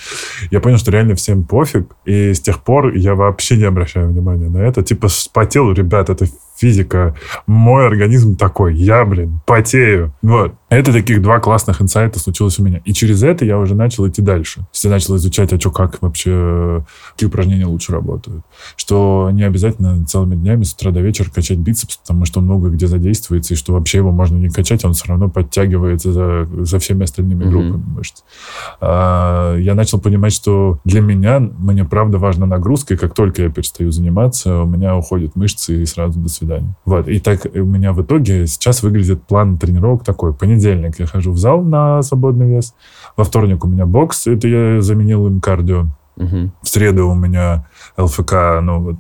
[0.52, 1.96] я понял, что реально всем пофиг.
[2.06, 4.84] И с тех пор я вообще не обращаю внимания на это.
[4.84, 7.16] Типа спотел, ребят, это физика.
[7.48, 8.76] Мой организм такой.
[8.76, 10.14] Я, блин, потею.
[10.22, 10.54] Вот.
[10.70, 12.82] Это таких два классных инсайта случилось у меня.
[12.86, 14.62] И через это я уже начал идти дальше.
[14.62, 18.44] То есть я начал изучать, а что, как вообще, какие упражнения лучше работают.
[18.76, 22.70] Что не обязательно целыми днями с утра до вечера качать бицепс, потому что он много
[22.70, 26.80] где задействуется, и что вообще его можно не качать, он все равно подтягивается за, за
[26.80, 27.50] всеми остальными mm-hmm.
[27.50, 28.24] группами мышц.
[28.82, 33.50] А, я начал понимать, что для меня, мне правда важна нагрузка, и как только я
[33.50, 36.45] перестаю заниматься, у меня уходят мышцы, и сразу до свидания.
[36.86, 37.08] Вот.
[37.08, 40.34] И так у меня в итоге сейчас выглядит план тренировок такой.
[40.34, 42.74] Понедельник понедельник я хожу в зал на свободный вес.
[43.18, 45.88] Во вторник у меня бокс, это я заменил им кардио.
[46.18, 46.52] Угу.
[46.62, 47.66] В среду у меня
[47.98, 48.96] ЛФК, ну вот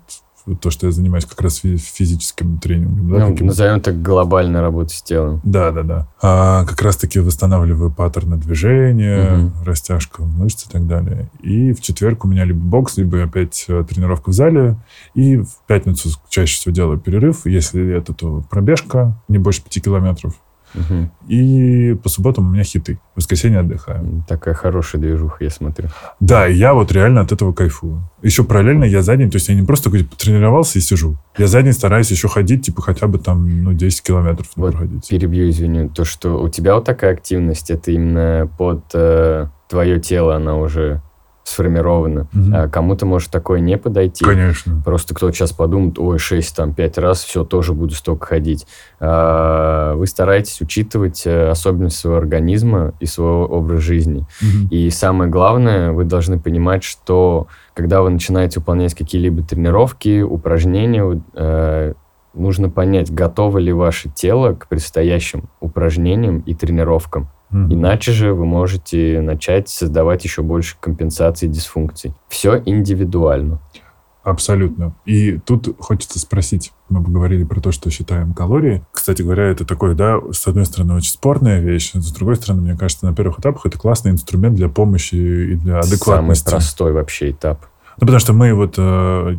[0.62, 3.10] то, что я занимаюсь как раз физическим тренингом.
[3.10, 5.41] Да, ну, назовем так глобальная работа с телом.
[5.43, 6.08] Да, да, да.
[6.21, 9.65] А как раз-таки восстанавливаю паттерны движения, угу.
[9.65, 11.29] растяжка мышц и так далее.
[11.41, 14.77] И в четверг у меня либо бокс, либо опять э, тренировка в зале.
[15.15, 17.45] И в пятницу чаще всего делаю перерыв.
[17.45, 20.36] Если это, то пробежка не больше пяти километров.
[20.75, 21.09] Угу.
[21.27, 22.99] И по субботам у меня хиты.
[23.13, 24.23] В воскресенье отдыхаю.
[24.27, 25.89] Такая хорошая движуха, я смотрю.
[26.19, 28.09] Да, я вот реально от этого кайфую.
[28.21, 31.17] Еще параллельно я за день, то есть я не просто потренировался и сижу.
[31.38, 35.07] Я за день стараюсь еще ходить, типа хотя бы там, ну, 10 километров вот проходить.
[35.07, 35.89] Перебью, извини.
[35.89, 41.01] То, что у тебя вот такая активность, это именно под э, твое тело, она уже
[41.45, 42.27] сформировано.
[42.34, 42.51] Угу.
[42.53, 44.25] А кому-то может такое не подойти.
[44.25, 44.81] Конечно.
[44.84, 48.65] Просто кто-то сейчас подумает, ой, 6, там, 5 раз, все, тоже буду столько ходить.
[48.99, 54.25] А, вы стараетесь учитывать э, особенности своего организма и своего образа жизни.
[54.41, 54.69] Угу.
[54.71, 61.93] И самое главное, вы должны понимать, что когда вы начинаете выполнять какие-либо тренировки, упражнения, э,
[62.34, 67.29] нужно понять, готово ли ваше тело к предстоящим упражнениям и тренировкам.
[67.56, 67.74] Mm-hmm.
[67.74, 72.13] Иначе же вы можете начать создавать еще больше компенсаций дисфункций.
[72.28, 73.62] Все индивидуально.
[74.24, 74.94] Абсолютно.
[75.06, 78.84] И тут хочется спросить, мы поговорили про то, что считаем калории.
[78.91, 82.76] Кстати говоря, это такой, да, с одной стороны, очень спорная вещь, с другой стороны, мне
[82.76, 86.50] кажется, на первых этапах это классный инструмент для помощи и для адекватности.
[86.50, 87.68] Самый простой вообще этап.
[87.97, 89.38] Ну, потому что мы вот э,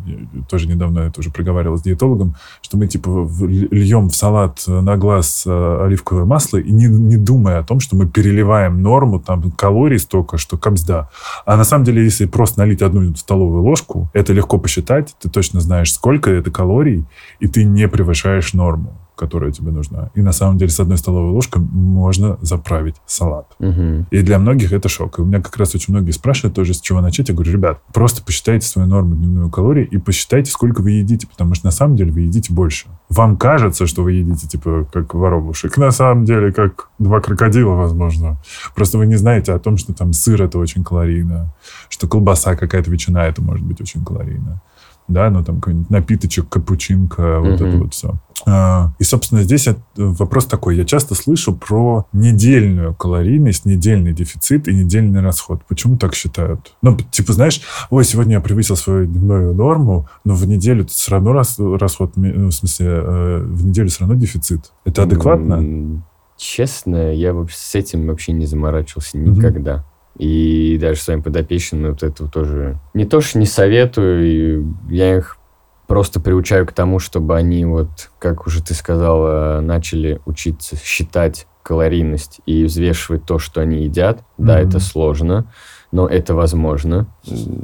[0.49, 5.43] тоже недавно это уже проговаривал с диетологом, что мы типа льем в салат на глаз
[5.45, 9.99] э, оливковое масло и не, не думая о том, что мы переливаем норму там калорий
[9.99, 11.09] столько, что капсда.
[11.45, 15.59] А на самом деле, если просто налить одну столовую ложку, это легко посчитать, ты точно
[15.59, 17.05] знаешь, сколько это калорий,
[17.39, 20.11] и ты не превышаешь норму которая тебе нужна.
[20.15, 23.47] И на самом деле с одной столовой ложкой можно заправить салат.
[23.59, 24.05] Угу.
[24.11, 25.19] И для многих это шок.
[25.19, 27.29] И у меня как раз очень многие спрашивают тоже, с чего начать.
[27.29, 31.55] Я говорю, ребят, просто посчитайте свою норму дневную калорий и посчитайте, сколько вы едите, потому
[31.55, 32.87] что на самом деле вы едите больше.
[33.09, 35.77] Вам кажется, что вы едите, типа, как воробушек.
[35.77, 38.37] На самом деле, как два крокодила, возможно.
[38.75, 41.53] Просто вы не знаете о том, что там сыр это очень калорийно,
[41.89, 44.61] что колбаса какая-то ветчина это может быть очень калорийно
[45.07, 47.39] да, ну там какой-нибудь напиточек, капучинка, mm-hmm.
[47.41, 48.15] вот это вот все.
[48.45, 50.77] А, и, собственно, здесь вопрос такой.
[50.77, 55.61] Я часто слышу про недельную калорийность, недельный дефицит и недельный расход.
[55.67, 56.75] Почему так считают?
[56.81, 61.33] Ну, типа, знаешь, ой, сегодня я превысил свою дневную норму, но в неделю все равно
[61.33, 64.71] рас, расход, ну, в смысле, э, в неделю все равно дефицит.
[64.85, 66.03] Это адекватно?
[66.37, 69.83] Честно, я с этим вообще не заморачивался никогда.
[70.17, 75.37] И даже своим подопечным вот это тоже не то, что не советую, я их
[75.85, 82.41] просто приучаю к тому, чтобы они вот, как уже ты сказала, начали учиться считать калорийность
[82.45, 84.19] и взвешивать то, что они едят.
[84.19, 84.45] Mm-hmm.
[84.45, 85.51] Да, это сложно
[85.91, 87.07] но это возможно.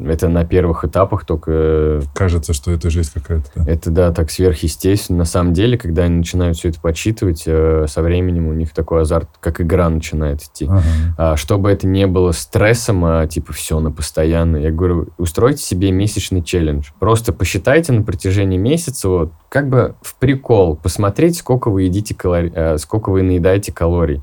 [0.05, 2.01] Это на первых этапах только...
[2.15, 3.49] Кажется, что это жизнь какая-то.
[3.55, 3.69] Да?
[3.69, 5.19] Это, да, так сверхъестественно.
[5.19, 9.01] На самом деле, когда они начинают все это подсчитывать, э, со временем у них такой
[9.01, 10.67] азарт, как игра начинает идти.
[10.69, 10.81] Ага.
[11.17, 14.57] А, чтобы это не было стрессом, а типа все на постоянно.
[14.57, 16.89] Я говорю, устройте себе месячный челлендж.
[16.99, 22.51] Просто посчитайте на протяжении месяца, вот, как бы в прикол, посмотреть, сколько вы едите калорий,
[22.55, 24.21] э, сколько вы наедаете калорий.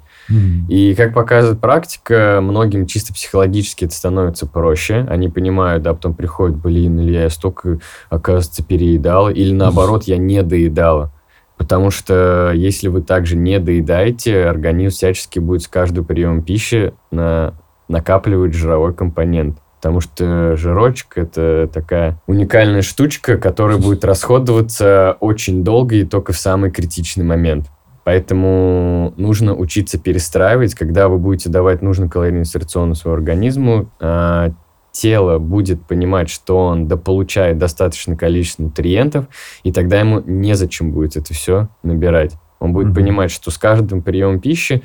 [0.69, 5.07] И, как показывает практика, многим чисто психологически это становится проще.
[5.09, 10.43] Они понимают, да, потом приходят, блин, или я столько, оказывается, переедал, или наоборот, я не
[10.43, 11.13] доедала.
[11.59, 17.55] Потому что если вы также не доедаете, организм всячески будет с каждым приемом пищи на,
[17.89, 19.59] накапливать жировой компонент.
[19.77, 26.39] Потому что жирочек– это такая уникальная штучка, которая будет расходоваться очень долго и только в
[26.39, 27.67] самый критичный момент.
[28.05, 34.53] Поэтому нужно учиться перестраивать, когда вы будете давать нужный калорийность рациону своему организму, а,
[34.93, 39.27] тело будет понимать, что он дополучает достаточное количество нутриентов,
[39.63, 42.33] и тогда ему незачем будет это все набирать.
[42.59, 42.95] Он будет Мгм.
[42.97, 44.83] понимать, что с каждым приемом пищи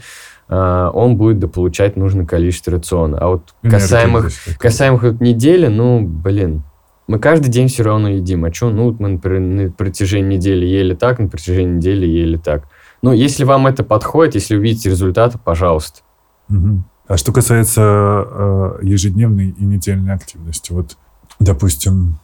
[0.48, 3.18] а, он будет дополучать нужное количество рациона.
[3.20, 6.62] А вот касаемых, касаемых вот недели, ну, блин,
[7.08, 8.46] мы каждый день все равно едим.
[8.46, 12.38] А что, ну, вот мы например, на протяжении недели ели так, на протяжении недели ели
[12.38, 12.68] так.
[13.06, 16.00] Ну, если вам это подходит, если увидите результаты, пожалуйста.
[16.48, 16.86] Мгм.
[17.08, 20.98] А что касается э, ежедневной и недельной активности, вот,
[21.40, 22.18] допустим,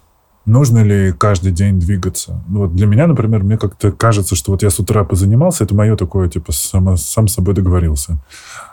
[0.47, 2.41] нужно ли каждый день двигаться?
[2.47, 5.75] Ну, вот для меня, например, мне как-то кажется, что вот я с утра позанимался, это
[5.75, 8.17] мое такое, типа, само- сам с собой договорился.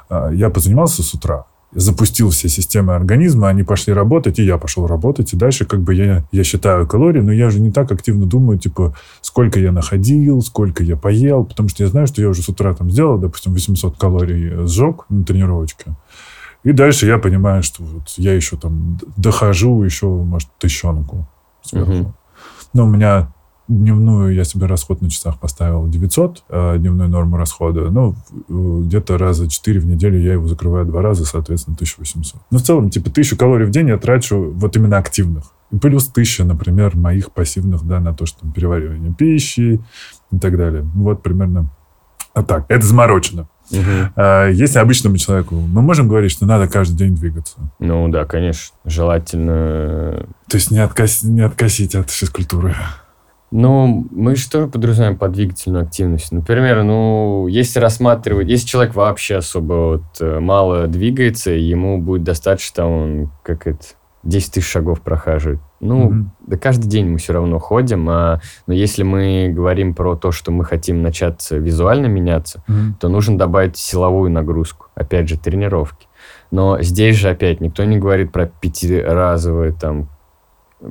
[0.09, 4.87] А, Я позанимался с утра, запустил все системы организма, они пошли работать, и я пошел
[4.87, 8.26] работать, и дальше как бы я, я считаю калории, но я же не так активно
[8.26, 12.42] думаю, типа, сколько я находил, сколько я поел, потому что я знаю, что я уже
[12.42, 15.96] с утра там сделал, допустим, 800 калорий сжег на тренировочке,
[16.64, 21.28] и дальше я понимаю, что вот я еще там дохожу еще, может, тысячонку
[21.62, 21.92] сверху.
[21.92, 22.14] Мгм.
[22.72, 23.33] Ну, у меня
[23.68, 27.90] дневную, я себе расход на часах поставил 900, э, дневную норму расхода.
[27.90, 32.40] Ну, э, где-то раза 4 в неделю я его закрываю два раза, соответственно, 1800.
[32.50, 35.52] Ну, в целом, типа, 1000 калорий в день я трачу вот именно активных.
[35.70, 39.81] И плюс 1000, например, моих пассивных, да, на то, что там, переваривание пищи
[40.33, 40.83] и так далее.
[40.94, 41.70] Вот примерно
[42.38, 42.66] а так.
[42.68, 43.48] Это заморочено.
[44.16, 47.57] А Если обычному человеку, мы можем говорить, что надо каждый день двигаться.
[47.81, 48.76] Ну да, конечно.
[48.85, 52.76] Желательно То есть не, откос- не откосить от физкультуры.
[53.51, 56.33] Ну, мы что подразумеваем под двигательную активность?
[56.33, 62.77] Например, ну, если рассматривать, если человек вообще особо вот э, мало двигается, ему будет достаточно,
[62.77, 63.79] там, он, как это,
[64.25, 65.61] 10 тысяч шагов прохаживает.
[65.81, 66.33] Ну, Мгм.
[66.47, 70.51] да каждый день мы все равно ходим, а, но если мы говорим про то, что
[70.51, 72.63] мы хотим начать визуально меняться,
[73.01, 76.09] то нужно добавить силовую нагрузку, опять же, тренировки.
[76.51, 80.09] Но здесь же опять никто не говорит про пятиразовые, там,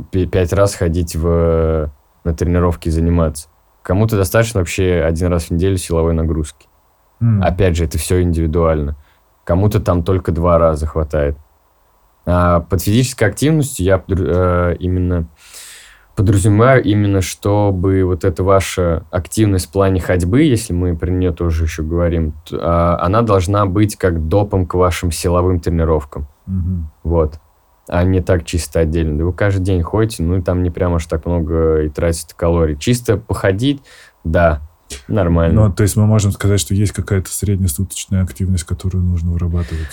[0.09, 1.91] пять раз ходить в,
[2.27, 3.47] на тренировки и заниматься.
[3.81, 6.67] Кому-то достаточно вообще один раз в неделю силовой нагрузки.
[7.21, 7.41] М.
[7.41, 8.95] Опять же, это все индивидуально.
[9.43, 11.37] Кому-то там только два раза хватает.
[12.25, 15.27] А под физической активностью я э, именно
[16.17, 21.63] подразумеваю именно, чтобы вот эта ваша активность в плане ходьбы, если мы про нее тоже
[21.65, 26.27] еще говорим, т- а, она должна быть как допом к вашим силовым тренировкам.
[26.47, 26.89] Мгм.
[27.03, 27.39] Вот.
[27.87, 29.17] А не так чисто отдельно.
[29.17, 32.35] Да вы каждый день ходите, ну и там не прям аж так много и тратите
[32.35, 32.77] калорий.
[32.77, 33.81] Чисто походить,
[34.23, 34.61] да,
[35.07, 35.67] нормально.
[35.67, 39.87] Ну, то есть мы можем сказать, что есть какая-то среднесуточная активность, которую нужно вырабатывать.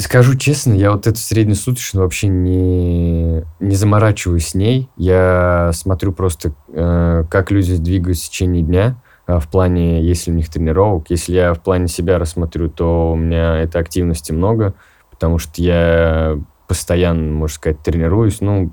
[0.00, 4.90] Скажу честно, я вот эту среднесуточную вообще не, не заморачиваюсь с ней.
[4.98, 10.34] Я смотрю просто, э, как люди двигаются в течение дня, а в плане, если у
[10.34, 11.06] них тренировок.
[11.08, 14.74] Если я в плане себя рассмотрю, то у меня этой активности много,
[15.10, 18.40] потому что я постоянно, можно сказать, тренируюсь.
[18.40, 18.72] Ну,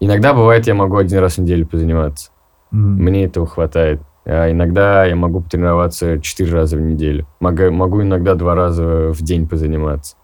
[0.00, 2.30] иногда бывает, я могу один раз в неделю позаниматься.
[2.70, 3.04] Мгм.
[3.04, 4.00] Мне этого хватает.
[4.26, 7.26] А иногда я могу потренироваться четыре раза в неделю.
[7.40, 10.16] Могу, могу иногда два раза в день позаниматься.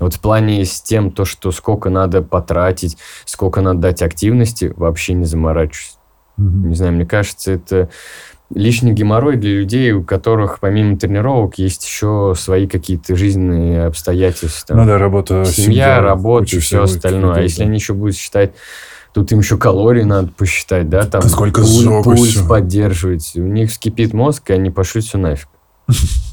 [0.00, 5.14] Вот в плане с тем, то, что сколько надо потратить, сколько надо дать активности, вообще
[5.14, 5.98] не заморачиваюсь.
[6.36, 6.68] Мгм.
[6.68, 7.90] Не знаю, мне кажется, это
[8.54, 14.74] лишний геморрой для людей, у которых помимо тренировок есть еще свои какие-то жизненные обстоятельства.
[14.74, 17.34] Ну да, работа, Семья, работа куча и все остальное.
[17.34, 18.52] А если они еще будут считать,
[19.12, 23.32] тут им еще калории надо посчитать, да, там сколько пуль- пульс поддерживать.
[23.36, 25.48] У них вскипит мозг, и они пошлют все нафиг.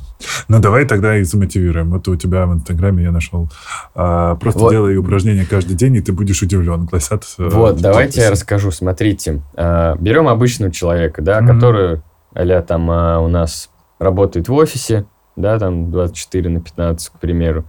[0.48, 1.92] Ну, давай тогда и замотивируем.
[1.92, 3.50] Вот у тебя в Инстаграме я нашел.
[3.94, 4.72] а, просто Вот.
[4.72, 6.86] делай упражнения каждый день, и ты будешь удивлен.
[6.86, 7.24] Гласят.
[7.38, 8.72] э, Вот, давайте я расскажу.
[8.72, 11.54] Смотрите, а, берем обычного человека, да, Мгм.
[11.54, 12.02] который
[12.34, 17.66] а там а, у нас работает в офисе, да, там 24 на 15, к примеру,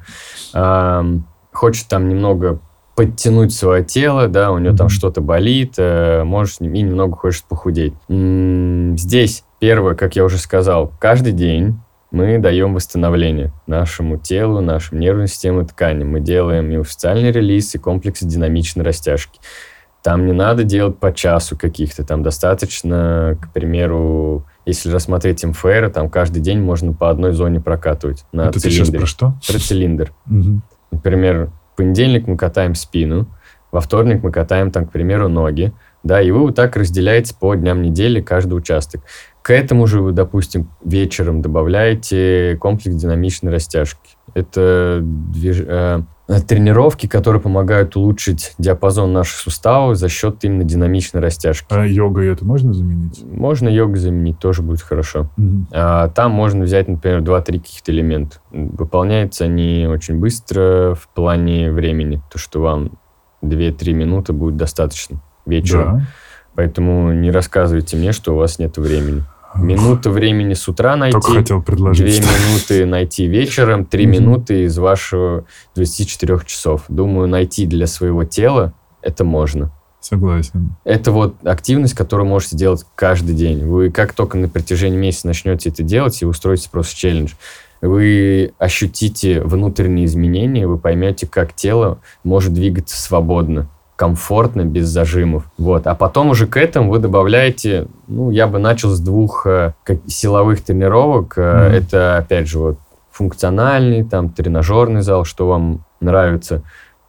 [0.53, 2.59] Ам, хочет там немного
[2.97, 4.91] подтянуть свое тело, да, у него там Мгм.
[4.91, 7.93] что-то болит, э, может, и немного хочет похудеть.
[8.09, 11.79] М, Здесь первое, как я уже сказал, каждый день
[12.11, 16.11] мы даем восстановление нашему телу, нашим нервной системе, тканям.
[16.11, 19.40] Мы делаем миофасциальный релиз и комплексы динамичной растяжки.
[20.03, 26.09] Там не надо делать по часу каких-то, там достаточно, к примеру, если рассмотреть МФР, там
[26.11, 28.99] каждый день можно по одной зоне прокатывать на Это ты сейчас цилиндре.
[29.01, 29.35] про что?
[29.49, 30.12] Про цилиндр.
[30.27, 30.62] Мгм.
[30.92, 33.27] Например, в понедельник мы катаем спину,
[33.73, 35.73] во вторник мы катаем, там, к примеру, ноги,
[36.05, 39.03] да, и вы вот так разделяете по дням недели каждый участок.
[39.47, 44.16] К этому же вы, допустим, вечером добавляете комплекс динамичной растяжки.
[44.35, 51.68] Это движ- э, тренировки, которые помогают улучшить диапазон наших суставов за счет именно динамичной растяжки.
[51.70, 53.23] А йогой это можно заменить?
[53.25, 55.31] Можно йогу заменить, тоже будет хорошо.
[55.37, 55.68] Мгм.
[55.70, 58.39] А, Там можно взять, например, 2-3 каких-то элемента.
[58.51, 62.20] Выполняются они очень быстро в плане времени.
[62.33, 62.99] То, что вам
[63.43, 65.99] 2-3 минуты будет достаточно вечером.
[65.99, 66.07] Да.
[66.57, 69.23] Поэтому не рассказывайте мне, что у вас нет времени.
[69.55, 71.12] Минута времени с утра найти.
[71.12, 72.20] Только хотел предложить.
[72.20, 76.84] Две минуты найти вечером, три минуты из вашего 24 часов.
[76.88, 79.72] Думаю, найти для своего тела это можно.
[80.01, 80.76] Согласен.
[80.84, 83.64] Это вот активность, которую можете делать каждый день.
[83.64, 87.32] Вы как только на протяжении месяца начнете это делать и устроите просто челлендж,
[87.80, 95.44] вы ощутите внутренние изменения, вы поймете, как тело может двигаться свободно комфортно, без зажимов.
[95.59, 95.86] Вот.
[95.86, 99.99] А потом уже к этому вы добавляете, ну, я бы начал с двух э, как,
[100.07, 101.38] силовых тренировок.
[101.38, 101.70] Mm-hmm.
[101.72, 102.78] Это, опять же, вот
[103.11, 106.62] функциональный, там, тренажерный зал, что вам нравится.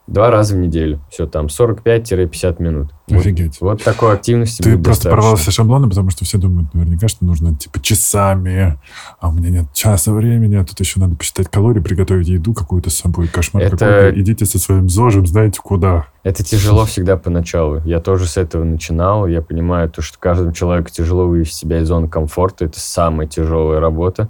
[0.08, 1.02] Два раза в неделю.
[1.10, 2.92] Все там 45-50 минут.
[3.10, 3.60] Офигеть.
[3.60, 7.26] Вот, вот такой активности Ты просто порвал все шаблоны, потому что все думают наверняка, что
[7.26, 8.80] нужно типа часами,
[9.20, 12.90] а у меня нет часа времени, а тут еще надо посчитать калории, приготовить еду какую-то
[12.90, 13.28] с собой.
[13.28, 13.78] Кошмар Это...
[13.78, 14.22] какой-то.
[14.22, 16.08] Идите со своим зожем, знаете куда.
[16.24, 17.82] Это тяжело всегда поначалу.
[17.86, 19.28] Я тоже с этого начинал.
[19.28, 22.66] Я понимаю то, что каждому человеку тяжело вывести себя из зоны комфорта.
[22.66, 24.30] Это самая тяжелая работа.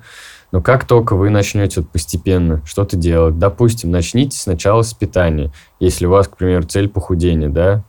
[0.51, 5.51] Но как только вы начнете постепенно что-то делать, допустим, начните сначала с питания.
[5.79, 7.83] Если у вас, к примеру, цель похудения, да,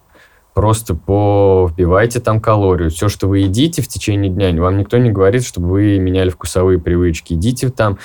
[0.54, 2.90] просто вбивайте там калорию.
[2.90, 6.80] Все, что вы едите в течение дня, вам никто не говорит, чтобы вы меняли вкусовые
[6.80, 7.34] привычки.
[7.34, 7.98] Идите там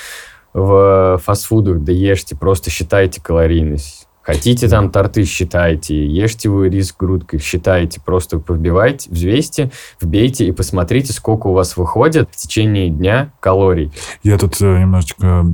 [0.54, 4.03] в фастфудах, да ешьте, просто считайте калорийность.
[4.24, 6.06] Хотите там торты, считайте.
[6.06, 8.02] Ешьте вы рис грудкой, считайте.
[8.02, 13.92] Просто вбивайте, взвесьте, вбейте и посмотрите, сколько у вас выходит в течение дня калорий.
[14.24, 15.46] Я тут э, немножечко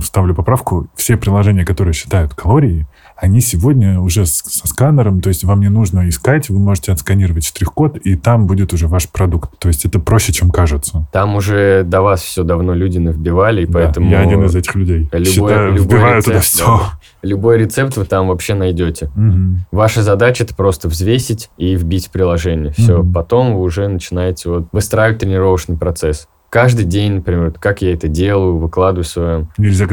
[0.00, 0.88] вставлю поправку.
[0.94, 2.86] Все приложения, которые считают калории,
[3.20, 7.96] они сегодня уже со сканером, то есть вам не нужно искать, вы можете отсканировать штрих-код,
[7.98, 9.58] и там будет уже ваш продукт.
[9.58, 11.06] То есть это проще, чем кажется.
[11.12, 14.10] Там уже до вас все давно люди навбивали, и да, поэтому...
[14.10, 15.08] Я один из этих людей.
[15.12, 16.66] Любой, Считаю, любой вбиваю рецепт, туда все.
[16.66, 19.06] Да, любой рецепт вы там вообще найдете.
[19.16, 19.66] Угу.
[19.72, 22.72] Ваша задача это просто взвесить и вбить в приложение.
[22.72, 23.12] Все, угу.
[23.12, 28.58] потом вы уже начинаете вот выстраивать тренировочный процесс каждый день, например, как я это делаю,
[28.58, 29.48] выкладываю в своем...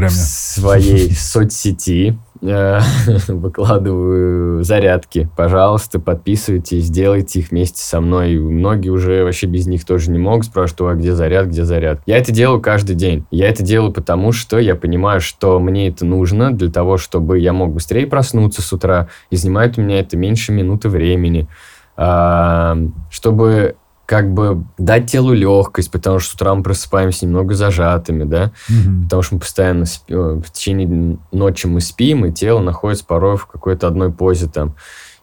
[0.09, 2.17] В своей соцсети.
[2.41, 2.79] Э,
[3.27, 5.29] выкладываю зарядки.
[5.35, 8.37] Пожалуйста, подписывайтесь, делайте их вместе со мной.
[8.37, 10.45] Многие уже вообще без них тоже не могут.
[10.45, 12.01] Спрашивают, а где заряд, где заряд.
[12.05, 13.25] Я это делаю каждый день.
[13.31, 17.53] Я это делаю потому, что я понимаю, что мне это нужно для того, чтобы я
[17.53, 19.07] мог быстрее проснуться с утра.
[19.29, 21.47] И занимает у меня это меньше минуты времени.
[21.95, 23.75] Чтобы
[24.05, 29.03] как бы дать телу легкость, потому что с утра мы просыпаемся немного зажатыми, да, угу.
[29.03, 33.37] потому что мы постоянно спи, э, в течение ночи мы спим, и тело находится порой
[33.37, 34.75] в какой-то одной позе там.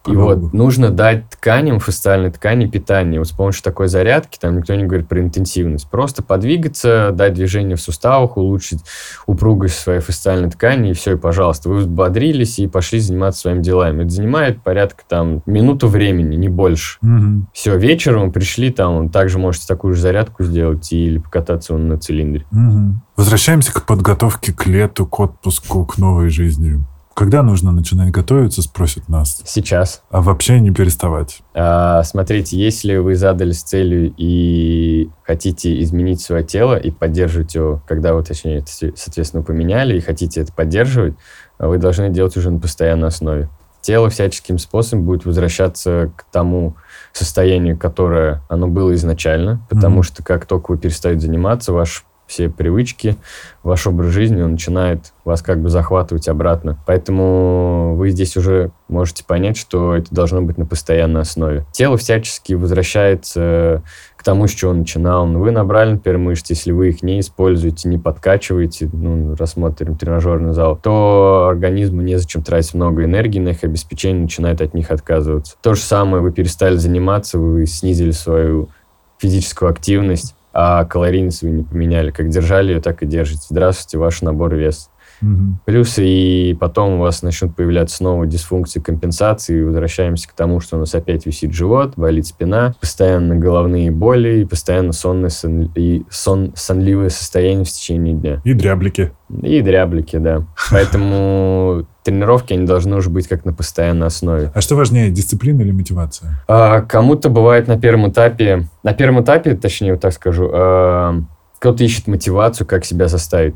[0.06, 3.20] И вот нужно дать тканям, фасциальной ткани питание.
[3.20, 5.88] Вот с помощью такой зарядки, там никто не говорит про интенсивность.
[5.88, 8.80] Просто подвигаться, дать движение в суставах, улучшить
[9.26, 11.68] упругость своей фасциальной ткани, и все, и пожалуйста.
[11.68, 14.02] Вы взбодрились и пошли заниматься своими делами.
[14.02, 16.98] Это занимает порядка там минуту времени, не больше.
[17.02, 17.46] Угу.
[17.52, 22.44] Все, вечером пришли там, также можете такую же зарядку сделать или покататься на цилиндре.
[22.50, 23.00] Угу.
[23.16, 26.84] Возвращаемся к подготовке к лету, к отпуску, к новой жизни.
[27.14, 29.42] Когда нужно начинать готовиться, спросят нас.
[29.44, 30.02] Сейчас.
[30.10, 31.40] А вообще не переставать.
[31.54, 38.14] А, смотрите, если вы задались целью и хотите изменить свое тело и поддерживать его, когда
[38.14, 41.14] вы, точнее, соответственно, поменяли и хотите это поддерживать,
[41.58, 43.48] вы должны делать уже на постоянной основе.
[43.82, 46.76] Тело всяческим способом будет возвращаться к тому
[47.12, 50.04] состоянию, которое оно было изначально, потому mm-hmm.
[50.04, 53.16] что как только вы перестаете заниматься, ваш все привычки,
[53.62, 56.78] ваш образ жизни, он начинает вас как бы захватывать обратно.
[56.86, 61.66] Поэтому вы здесь уже можете понять, что это должно быть на постоянной основе.
[61.72, 63.82] Тело всячески возвращается
[64.16, 65.26] к тому, с чего начинал.
[65.26, 70.78] Вы набрали, например, мышцы, если вы их не используете, не подкачиваете, ну, рассмотрим тренажерный зал,
[70.82, 75.56] то организму незачем тратить много энергии на их обеспечение, начинает от них отказываться.
[75.60, 78.70] То же самое, вы перестали заниматься, вы снизили свою
[79.18, 82.10] физическую активность, а калорийность вы не поменяли.
[82.10, 83.42] Как держали ее, так и держите.
[83.48, 84.90] Здравствуйте, ваш набор вес.
[85.22, 85.60] Угу.
[85.66, 90.76] Плюсы и потом у вас начнут появляться снова дисфункции компенсации, и возвращаемся к тому, что
[90.76, 96.02] у нас опять висит живот, болит спина, постоянно головные боли и постоянно сонное сон, и
[96.10, 98.40] сон, сонливое состояние в течение дня.
[98.44, 99.12] И дряблики.
[99.42, 100.44] И дряблики, да.
[100.70, 104.50] Поэтому тренировки, они должны уже быть как на постоянной основе.
[104.54, 106.44] А что важнее, дисциплина или мотивация?
[106.48, 111.20] А, кому-то бывает на первом этапе, на первом этапе, точнее, вот так скажу, а,
[111.58, 113.54] кто-то ищет мотивацию, как себя заставить.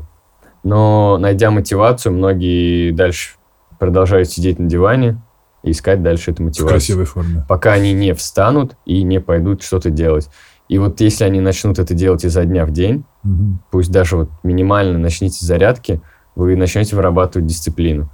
[0.63, 3.35] Но найдя мотивацию, многие дальше
[3.79, 5.21] продолжают сидеть на диване
[5.63, 6.67] и искать дальше эту мотивацию.
[6.67, 7.45] В красивой форме.
[7.47, 10.29] Пока они не встанут и не пойдут что-то делать.
[10.69, 13.59] И вот если они начнут это делать изо дня в день, угу.
[13.71, 16.01] пусть даже вот минимально начните зарядки,
[16.35, 18.09] вы начнете вырабатывать дисциплину.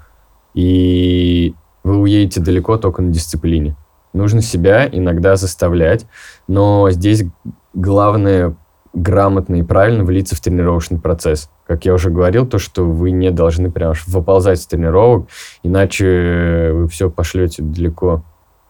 [0.54, 3.76] И вы уедете далеко только на дисциплине.
[4.14, 6.06] Нужно себя иногда заставлять,
[6.48, 7.26] но здесь
[7.74, 8.56] главное
[8.94, 11.50] грамотно и правильно влиться в тренировочный процесс.
[11.66, 15.28] Как я уже говорил, то, что вы не должны прям выползать с тренировок,
[15.64, 18.24] иначе вы все пошлете далеко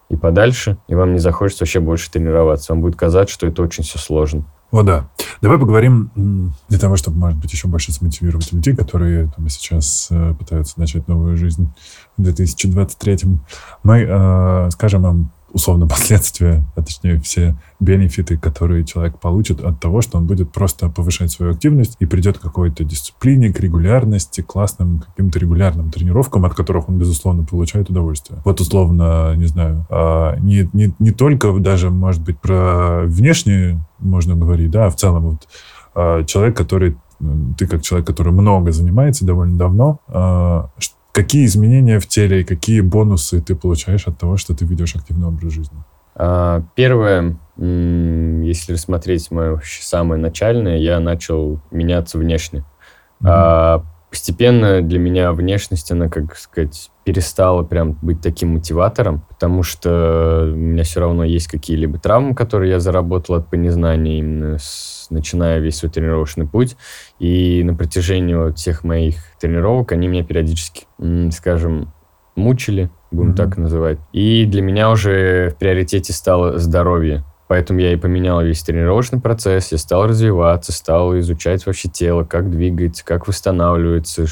[0.09, 2.71] и подальше, и вам не захочется вообще больше тренироваться.
[2.71, 4.45] Вам будет казаться, что это очень все сложно.
[4.73, 5.07] О, да.
[5.39, 6.09] Давай поговорим
[6.67, 11.07] для того, чтобы, может быть, еще больше смотивировать людей, которые там, сейчас э, пытаются начать
[11.07, 11.71] новую жизнь
[12.17, 13.19] в 2023.
[13.83, 20.01] Мы э, скажем им условно последствия, а точнее все бенефиты, которые человек получит от того,
[20.01, 24.99] что он будет просто повышать свою активность и придет к какой-то дисциплине, к регулярности, классным
[24.99, 28.41] каким-то регулярным тренировкам, от которых он, безусловно, получает удовольствие.
[28.43, 34.35] Вот условно, не знаю, а, не, не, не только даже, может быть, про внешние можно
[34.35, 35.47] говорить, да, а в целом вот
[35.95, 36.97] а, человек, который
[37.57, 40.69] ты как человек, который много занимается довольно давно, а,
[41.13, 45.27] Какие изменения в теле и какие бонусы ты получаешь от того, что ты ведешь активный
[45.27, 45.77] образ жизни?
[46.15, 52.65] А, первое, если рассмотреть мое самое начальное, я начал меняться внешне.
[53.21, 60.51] Mm-hmm постепенно для меня внешность, она, как сказать, перестала прям быть таким мотиватором, потому что
[60.53, 65.57] у меня все равно есть какие-либо травмы, которые я заработал от незнания, именно с, начиная
[65.57, 66.77] весь свой тренировочный путь.
[67.17, 70.83] И на протяжении вот всех моих тренировок они меня периодически,
[71.31, 71.91] скажем,
[72.35, 73.35] мучили, будем mm-hmm.
[73.35, 73.97] так называть.
[74.11, 77.23] И для меня уже в приоритете стало здоровье.
[77.53, 82.49] Поэтому я и поменял весь тренировочный процесс, я стал развиваться, стал изучать вообще тело, как
[82.49, 84.25] двигается, как восстанавливается,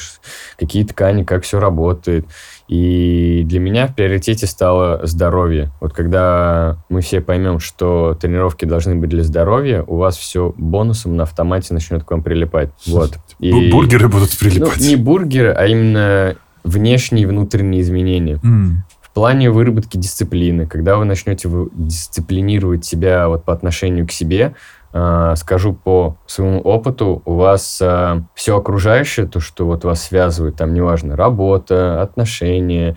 [0.58, 2.26] какие ткани, как все работает.
[2.68, 5.72] И для меня в приоритете стало здоровье.
[5.82, 11.16] Вот когда мы все поймем, что тренировки должны быть для здоровья, у вас все бонусом
[11.16, 12.70] на автомате начнет к вам прилипать.
[12.88, 13.20] Вот.
[13.38, 14.80] И, бургеры будут прилипать.
[14.80, 18.40] Ну, не бургеры, а именно внешние и внутренние изменения.
[18.44, 18.78] Mm.
[19.14, 24.56] Плане выработки дисциплины, когда вы начнете дисциплинировать себя вот по отношению к себе,
[24.94, 30.56] э, скажу по своему опыту, у вас э, все окружающее, то, что вот вас связывает,
[30.56, 32.96] там, неважно, работа, отношения,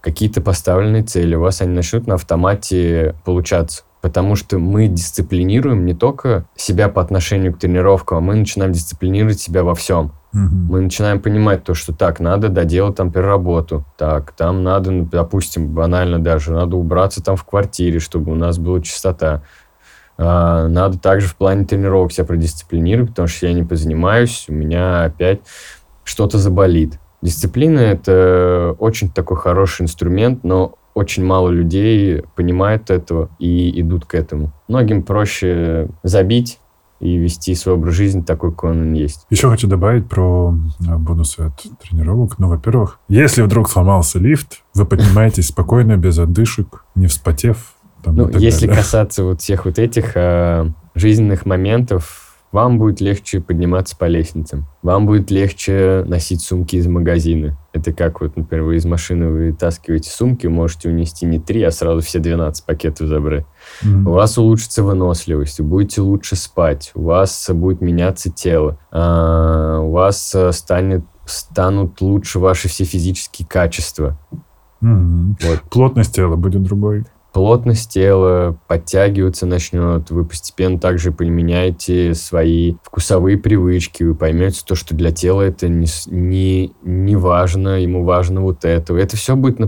[0.00, 3.84] какие-то поставленные цели, у вас они начнут на автомате получаться.
[4.02, 9.40] Потому что мы дисциплинируем не только себя по отношению к тренировкам, а мы начинаем дисциплинировать
[9.40, 10.12] себя во всем.
[10.32, 15.68] Мы начинаем понимать то, что так, надо доделать там переработу, так, там надо, ну, допустим,
[15.68, 19.42] банально даже, надо убраться там в квартире, чтобы у нас была чистота.
[20.16, 25.04] А, надо также в плане тренировок себя продисциплинировать, потому что я не позанимаюсь, у меня
[25.04, 25.40] опять
[26.04, 26.98] что-то заболит.
[27.20, 34.14] Дисциплина— это очень такой хороший инструмент, но очень мало людей понимают этого и идут к
[34.14, 34.52] этому.
[34.68, 36.58] Многим проще забить,
[37.02, 39.26] и вести свой образ жизни такой, какой он есть.
[39.28, 40.54] Еще хочу добавить про
[40.86, 42.38] э, бонусы от тренировок.
[42.38, 47.74] Ну, во-первых, если вдруг сломался лифт, вы поднимаетесь спокойно, без отдышек, не вспотев.
[48.04, 48.82] Там, ну, если далее.
[48.82, 54.66] касаться вот всех вот этих э, жизненных моментов, вам будет легче подниматься по лестницам.
[54.82, 57.58] Вам будет легче носить сумки из магазина.
[57.82, 62.00] Это как вот, например, вы из машины вытаскиваете сумки, можете унести не три, а сразу
[62.00, 63.44] все 12 пакетов забрать.
[63.82, 64.08] Mm-hmm.
[64.08, 69.90] У вас улучшится выносливость, вы будете лучше спать, у вас будет меняться тело, а, у
[69.90, 74.16] вас э, станет, станут лучше ваши все физические качества.
[74.80, 75.34] Mm-hmm.
[75.40, 75.62] Вот.
[75.68, 84.04] Плотность тела будет другой плотность тела подтягиваться начнет, вы постепенно также поменяете свои вкусовые привычки,
[84.04, 88.94] вы поймете то, что для тела это не, не, не важно, ему важно вот это.
[88.94, 89.58] Это все будет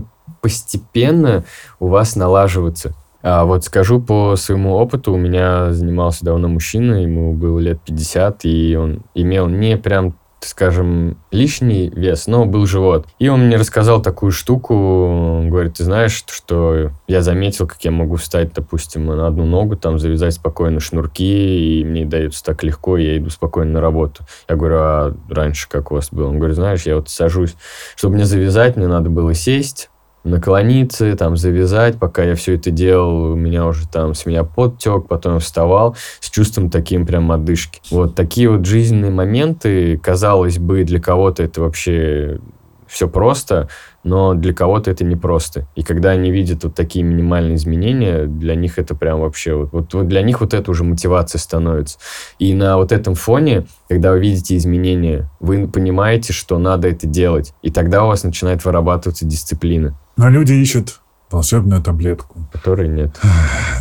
[0.41, 1.43] постепенно
[1.79, 2.93] у вас налаживаться.
[3.27, 8.45] А вот скажу по своему опыту, у меня занимался давно мужчина, ему было лет 50,
[8.45, 13.07] и он имел не прям скажем, лишний вес, но был живот.
[13.19, 18.15] И он мне рассказал такую штуку, говорит, ты знаешь, что я заметил, как я могу
[18.15, 23.17] встать, допустим, на одну ногу, там, завязать спокойно шнурки, и мне дается так легко, я
[23.17, 24.23] иду спокойно на работу.
[24.47, 26.29] Я говорю, а раньше как у вас было?
[26.29, 27.55] Он говорит, знаешь, я вот сажусь,
[27.95, 29.89] чтобы мне завязать, мне надо было сесть,
[30.25, 31.97] наклониться, там, завязать.
[31.97, 36.29] Пока я все это делал, у меня уже там с меня подтек, потом вставал с
[36.29, 37.79] чувством таким прям отдышки.
[37.91, 42.39] Вот такие вот жизненные моменты, казалось бы, для кого-то это вообще
[42.87, 43.69] все просто,
[44.05, 45.67] но для кого-то это непросто.
[45.75, 49.55] И когда они видят вот такие минимальные изменения, для них это прям вообще...
[49.55, 51.97] Вот, вот, вот для них вот это уже мотивация становится.
[52.37, 57.53] И на вот этом фоне, когда вы видите изменения, вы понимаете, что надо это делать.
[57.63, 59.97] И тогда у вас начинает вырабатываться дисциплина.
[60.17, 61.01] Но люди ищут
[61.35, 62.47] волшебную таблетку.
[62.51, 63.15] Которой нет.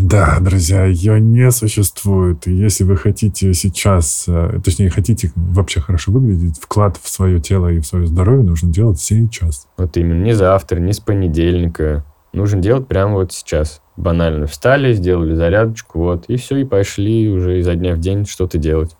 [0.00, 2.48] Да, друзья, ее не существует.
[2.48, 7.68] И если вы хотите сейчас, э, точнее, хотите вообще хорошо выглядеть, вклад в свое тело
[7.68, 9.68] и в свое здоровье нужно делать сейчас.
[9.78, 12.04] Вот именно, не завтра, не с понедельника.
[12.32, 13.80] Нужно делать прямо вот сейчас.
[13.96, 18.58] банально встали, сделали зарядочку, вот, и все, и пошли уже изо дня в день что-то
[18.58, 18.96] делать.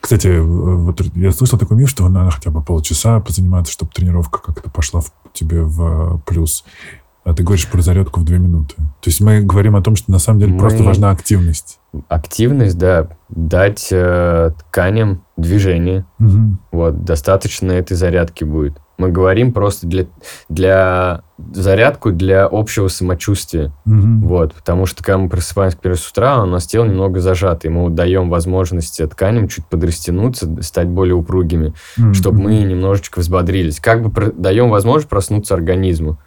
[0.00, 4.40] Кстати, э, вот я слышал такой миф, что надо хотя бы полчаса позаниматься, чтобы тренировка
[4.40, 6.64] как-то пошла в, тебе в плюс.
[7.26, 8.76] А ты говоришь про зарядку в две минуты.
[8.76, 10.60] То есть мы говорим о том, что на самом деле мы...
[10.60, 11.80] просто важна активность.
[12.08, 13.08] Активность, да.
[13.28, 16.06] Дать э, тканям движение.
[16.20, 16.58] Угу.
[16.70, 18.78] Вот, достаточно этой зарядки будет.
[18.96, 20.06] Мы говорим просто для,
[20.48, 21.22] для
[21.52, 23.72] зарядку для общего самочувствия.
[23.86, 24.28] Угу.
[24.28, 27.70] Вот, потому что когда мы просыпаемся первый с утра, у нас тело немного зажато, и
[27.72, 32.14] мы даем возможность тканям чуть подрастянуться, стать более упругими, угу.
[32.14, 33.80] чтобы мы немножечко взбодрились.
[33.80, 36.18] Как бы даем возможность проснуться организму.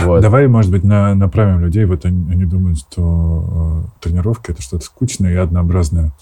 [0.00, 0.20] Вот.
[0.20, 1.84] Давай, может быть, на, направим людей.
[1.84, 6.12] Вот они, они думают, что э, тренировка это что-то скучное и однообразное.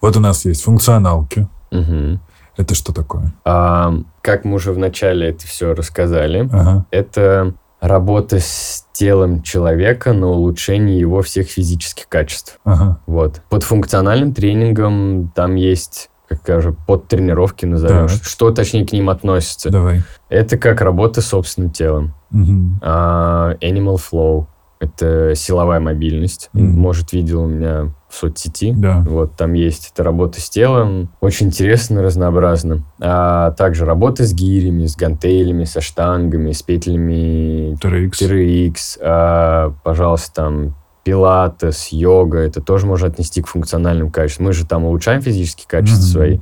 [0.00, 1.48] Вот у нас есть функционалки.
[1.70, 2.18] Угу.
[2.56, 3.32] Это что такое?
[3.44, 6.86] А, как мы уже вначале это все рассказали, ага.
[6.90, 12.58] это работа с телом человека на улучшение его всех физических качеств.
[12.64, 12.98] Ага.
[13.06, 13.42] Вот.
[13.48, 18.08] Под функциональным тренингом там есть как скажем, под тренировки назовем.
[18.08, 18.22] Так.
[18.22, 19.70] Что точнее к ним относится?
[19.70, 20.02] Давай.
[20.28, 22.14] Это как работа с собственным телом.
[22.32, 22.80] Угу.
[22.82, 24.46] А, animal flow.
[24.80, 26.50] Это силовая мобильность.
[26.54, 26.62] Угу.
[26.62, 28.72] Может, видел у меня в соцсети.
[28.76, 29.04] Да.
[29.08, 31.10] Вот там есть эта работа с телом.
[31.20, 32.84] Очень интересно, разнообразно.
[33.00, 38.10] А также работа с гирями, с гантелями, со штангами, с петлями TRX.
[38.10, 38.74] TRX.
[39.02, 40.74] А, пожалуйста, там
[41.08, 44.48] пилатес, йога, это тоже можно отнести к функциональным качествам.
[44.48, 46.12] Мы же там улучшаем физические качества mm-hmm.
[46.12, 46.38] свои.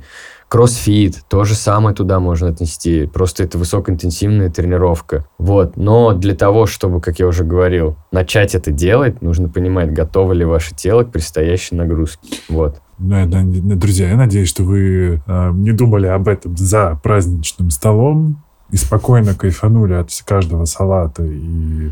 [0.49, 3.05] Кроссфит, то же самое туда можно отнести.
[3.05, 5.25] Просто это высокоинтенсивная тренировка.
[5.37, 5.77] Вот.
[5.77, 10.43] Но для того, чтобы, как я уже говорил, начать это делать, нужно понимать, готово ли
[10.43, 12.27] ваше тело к предстоящей нагрузке.
[12.49, 12.81] Вот.
[12.97, 18.75] Да, друзья, я надеюсь, что вы э, не думали об этом за праздничным столом и
[18.75, 21.91] спокойно кайфанули от каждого салата и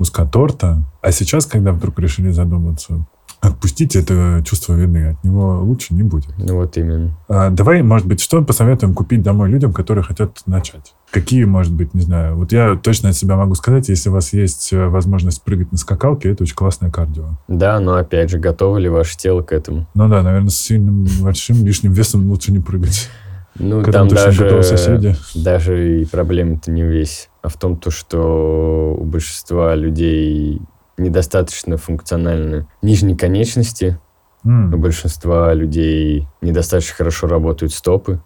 [0.00, 0.82] куска торта.
[1.02, 3.04] А сейчас, когда вдруг решили задуматься,
[3.42, 6.30] отпустите это чувство вины, от него лучше не будет.
[6.38, 7.18] Ну вот именно.
[7.28, 10.94] А, давай, может быть, что посоветуем купить домой людям, которые хотят начать?
[11.10, 12.36] Какие, может быть, не знаю.
[12.36, 15.76] Вот я точно от себя могу сказать, если у вас есть э, возможность прыгать на
[15.76, 17.36] скакалке, это очень классное кардио.
[17.46, 19.86] Да, но опять же, готово ли ваше тело к этому?
[19.92, 23.10] Ну да, наверное, с сильным большим лишним весом лучше не прыгать.
[23.58, 29.74] Ну, там даже, даже и проблема-то не весь, а в том, то, что у большинства
[29.74, 30.60] людей
[30.98, 33.98] недостаточно функциональны нижние конечности,
[34.44, 34.74] mm.
[34.74, 38.20] у большинства людей недостаточно хорошо работают стопы.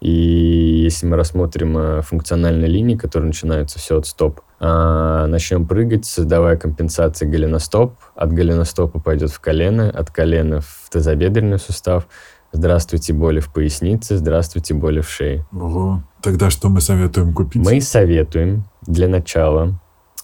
[0.00, 6.04] И если мы рассмотрим э, функциональные линии, которые начинаются все от стоп, а, начнем прыгать,
[6.04, 7.94] создавая компенсации голеностоп.
[8.14, 12.06] От голеностопа пойдет в колено, от колена в тазобедренный сустав,
[12.52, 15.46] Здравствуйте, боли в пояснице, здравствуйте, боли в шее.
[15.52, 16.02] Ого.
[16.22, 17.62] Тогда что мы советуем купить?
[17.64, 19.80] Мы советуем для начала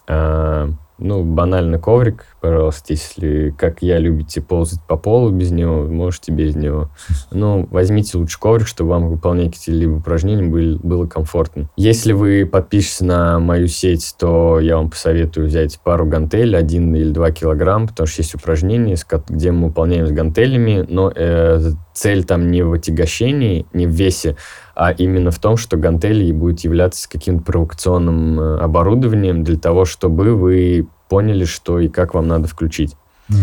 [0.08, 0.68] э,
[0.98, 6.56] ну, банальный коврик, пожалуйста, если, как я, любите ползать по полу без него, можете без
[6.56, 6.90] него.
[7.30, 11.68] Но возьмите лучше коврик, чтобы вам выполнять какие-либо упражнения были, было комфортно.
[11.76, 17.10] Если вы подпишетесь на мою сеть, то я вам посоветую взять пару гантелей, один или
[17.10, 18.96] два килограмм, потому что есть упражнения,
[19.28, 24.36] где мы выполняем с гантелями, но э, цель там не в отягощении, не в весе,
[24.76, 30.34] а именно в том, что гантели будет являться каким-то провокационным э, оборудованием для того, чтобы
[30.34, 32.94] вы поняли, что и как вам надо включить.
[33.30, 33.38] Угу.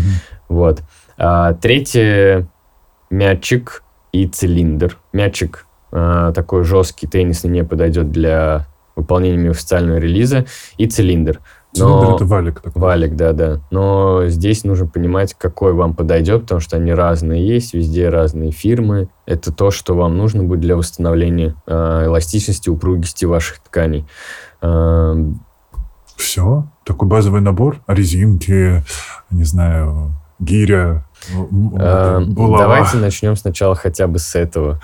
[0.48, 0.82] Вот.
[1.18, 2.46] А, третье
[3.10, 3.82] мячик
[4.12, 4.96] и цилиндр.
[5.12, 10.46] Мячик а, такой жесткий, теннисный, не подойдет для выполнения официального релиза.
[10.78, 11.40] И цилиндр.
[11.76, 12.14] Но...
[12.14, 12.80] это валик такой.
[12.80, 13.60] Валик, да-да.
[13.70, 19.08] Но здесь нужно понимать, какой вам подойдет, потому что они разные есть, везде разные фирмы.
[19.26, 24.06] Это то, что вам нужно будет для восстановления э, эластичности, упругости ваших тканей.
[24.62, 25.14] Э,
[26.16, 26.66] Все?
[26.84, 27.80] Такой базовый набор?
[27.86, 28.84] Резинки,
[29.30, 32.58] не знаю, гиря, э, булава.
[32.58, 34.80] Давайте начнем сначала хотя бы с этого.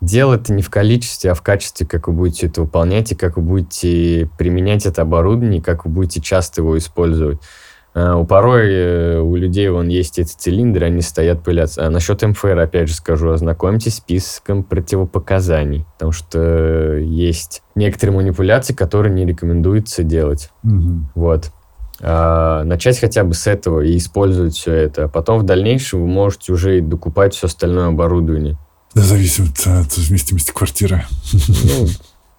[0.00, 3.36] Дело это не в количестве, а в качестве, как вы будете это выполнять и как
[3.36, 7.38] вы будете применять это оборудование, как вы будете часто его использовать.
[7.92, 11.86] А, у порой э, у людей вон есть эти цилиндры, они стоят пылятся.
[11.86, 18.74] А насчет МФР, опять же скажу, ознакомьтесь с списком противопоказаний, потому что есть некоторые манипуляции,
[18.74, 20.50] которые не рекомендуется делать.
[20.62, 21.10] Угу.
[21.14, 21.50] Вот.
[22.00, 25.04] А, начать хотя бы с этого и использовать все это.
[25.04, 28.56] А потом в дальнейшем вы можете уже докупать все остальное оборудование.
[28.94, 31.04] Да, зависит от вместимости квартиры.
[31.32, 31.86] Ну,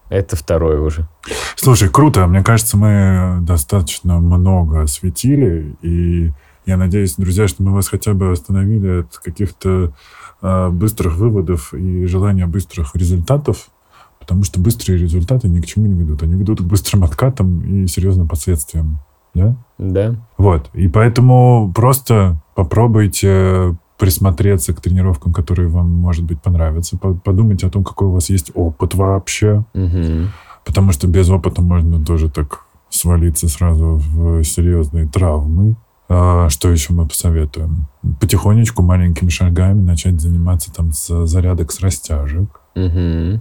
[0.10, 1.08] это второе уже.
[1.56, 2.28] Слушай, круто.
[2.28, 5.76] Мне кажется, мы достаточно много осветили.
[5.82, 6.34] И
[6.66, 9.94] я надеюсь, друзья, что мы вас хотя бы остановили от каких-то
[10.42, 13.70] э, быстрых выводов и желания быстрых результатов.
[14.20, 16.24] Потому что быстрые результаты ни к чему не ведут.
[16.24, 19.00] Они ведут к быстрым откатам и серьезным последствиям.
[19.34, 19.56] да?
[19.78, 20.16] Да.
[20.38, 20.70] Вот.
[20.74, 26.98] И поэтому просто попробуйте присмотреться к тренировкам, которые вам, может быть, понравятся.
[26.98, 29.64] Подумайте о том, какой у вас есть опыт вообще.
[29.76, 30.30] Угу.
[30.66, 35.76] Потому что без опыта можно тоже так свалиться сразу в серьезные травмы.
[36.10, 37.86] А, что еще мы посоветуем?
[38.20, 42.60] Потихонечку, маленькими шагами начать заниматься там с зарядок, с растяжек.
[42.74, 43.40] Угу.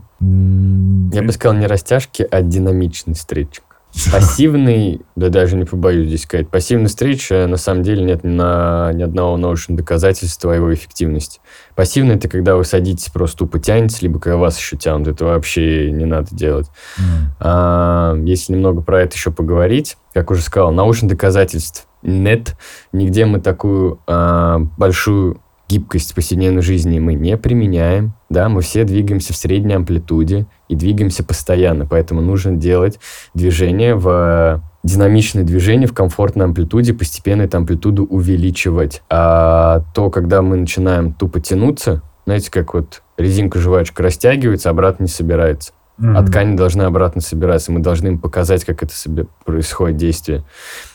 [1.14, 3.64] Я бы сказал, не растяжки, а динамичный стретчинг.
[4.12, 8.92] Пассивный, да даже не побоюсь здесь сказать, пассивный стрейч, на самом деле нет ни, на,
[8.92, 11.40] ни одного научного доказательства его эффективности.
[11.74, 15.08] Пассивный– это когда вы садитесь, просто тупо тянетесь, либо когда вас еще тянут.
[15.08, 16.68] Это вообще не надо делать.
[16.98, 17.02] Mm.
[17.40, 22.56] А, если немного про это еще поговорить, как уже сказал, научных доказательств нет.
[22.92, 25.40] Нигде мы такую а, большую
[25.70, 30.74] гибкость в повседневной жизни мы не применяем, да, мы все двигаемся в средней амплитуде и
[30.74, 32.98] двигаемся постоянно, поэтому нужно делать
[33.34, 39.02] движение в динамичное движение в комфортной амплитуде, постепенно эту амплитуду увеличивать.
[39.08, 45.72] А то, когда мы начинаем тупо тянуться, знаете, как вот резинка-жвачка растягивается, обратно не собирается.
[46.00, 46.16] Mm-hmm.
[46.16, 47.72] А ткань должна обратно собираться.
[47.72, 50.44] Мы должны им показать, как это себе происходит действие.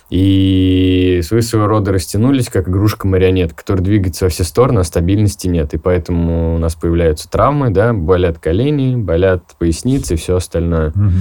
[0.09, 5.73] И вы своего рода растянулись, как игрушка-марионетка, которая двигается во все стороны, а стабильности нет.
[5.73, 10.89] И поэтому у нас появляются травмы, да, болят колени, болят поясницы и все остальное.
[10.89, 11.11] Угу.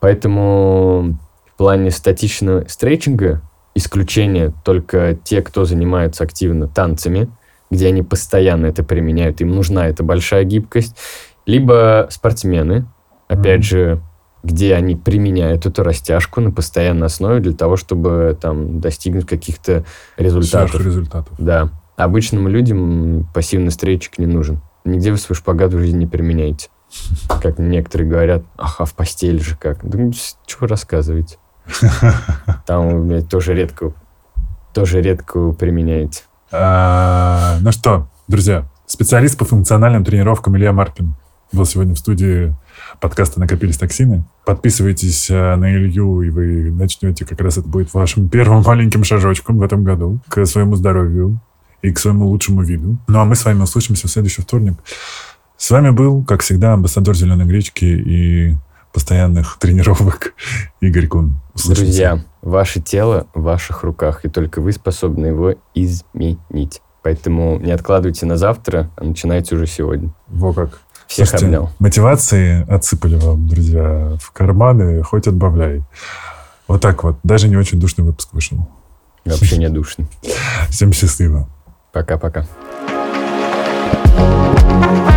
[0.00, 3.42] Поэтому в плане статичного стретчинга
[3.74, 7.28] исключение только те, кто занимается активно танцами,
[7.70, 10.96] где они постоянно это применяют, им нужна эта большая гибкость,
[11.44, 12.86] либо спортсмены,
[13.28, 14.00] опять mm же,
[14.46, 19.84] где они применяют эту растяжку на постоянной основе для того, чтобы там достигнуть каких-то
[20.16, 20.80] результатов.
[20.80, 21.34] результатов.
[21.38, 21.70] Да.
[21.96, 24.60] Обычным людям пассивный стрейчик не нужен.
[24.84, 26.68] Нигде вы свой шпагат в жизни не применяете.
[27.42, 29.78] Как некоторые говорят, ах, а в постель же как.
[29.82, 31.38] Да ну, что вы рассказываете?
[32.66, 33.92] Там блядь, тоже редко,
[34.72, 36.22] тоже редко применяете.
[36.52, 41.16] А, ну что, друзья, специалист по функциональным тренировкам Илья Маркин
[41.50, 42.54] был сегодня в студии
[43.00, 44.24] подкаста «Накопились токсины».
[44.44, 49.58] Подписывайтесь э, на Илью, и вы начнете, как раз это будет вашим первым маленьким шажочком
[49.58, 51.40] в этом году к своему здоровью
[51.82, 52.98] и к своему лучшему виду.
[53.08, 54.74] Ну, а мы с вами услышимся в следующий вторник.
[55.56, 58.56] С вами был, как всегда, амбассадор «Зеленой гречки» и
[58.92, 60.34] постоянных тренировок
[60.80, 61.40] Игорь Кун.
[61.54, 61.84] Услышимся.
[61.84, 66.80] Друзья, ваше тело в ваших руках, и только вы способны его изменить.
[67.02, 70.12] Поэтому не откладывайте на завтра, а начинайте уже сегодня.
[70.26, 70.80] Во как.
[71.06, 71.70] Всех Слушайте, обнял.
[71.78, 75.82] Мотивации отсыпали вам, друзья, в карманы, хоть отбавляй.
[76.68, 77.18] Вот так вот.
[77.22, 78.68] Даже не очень душный выпуск вышел.
[79.24, 80.06] Вообще не душный.
[80.68, 81.48] Всем счастливо.
[81.92, 82.46] Пока-пока.
[84.76, 85.15] thank you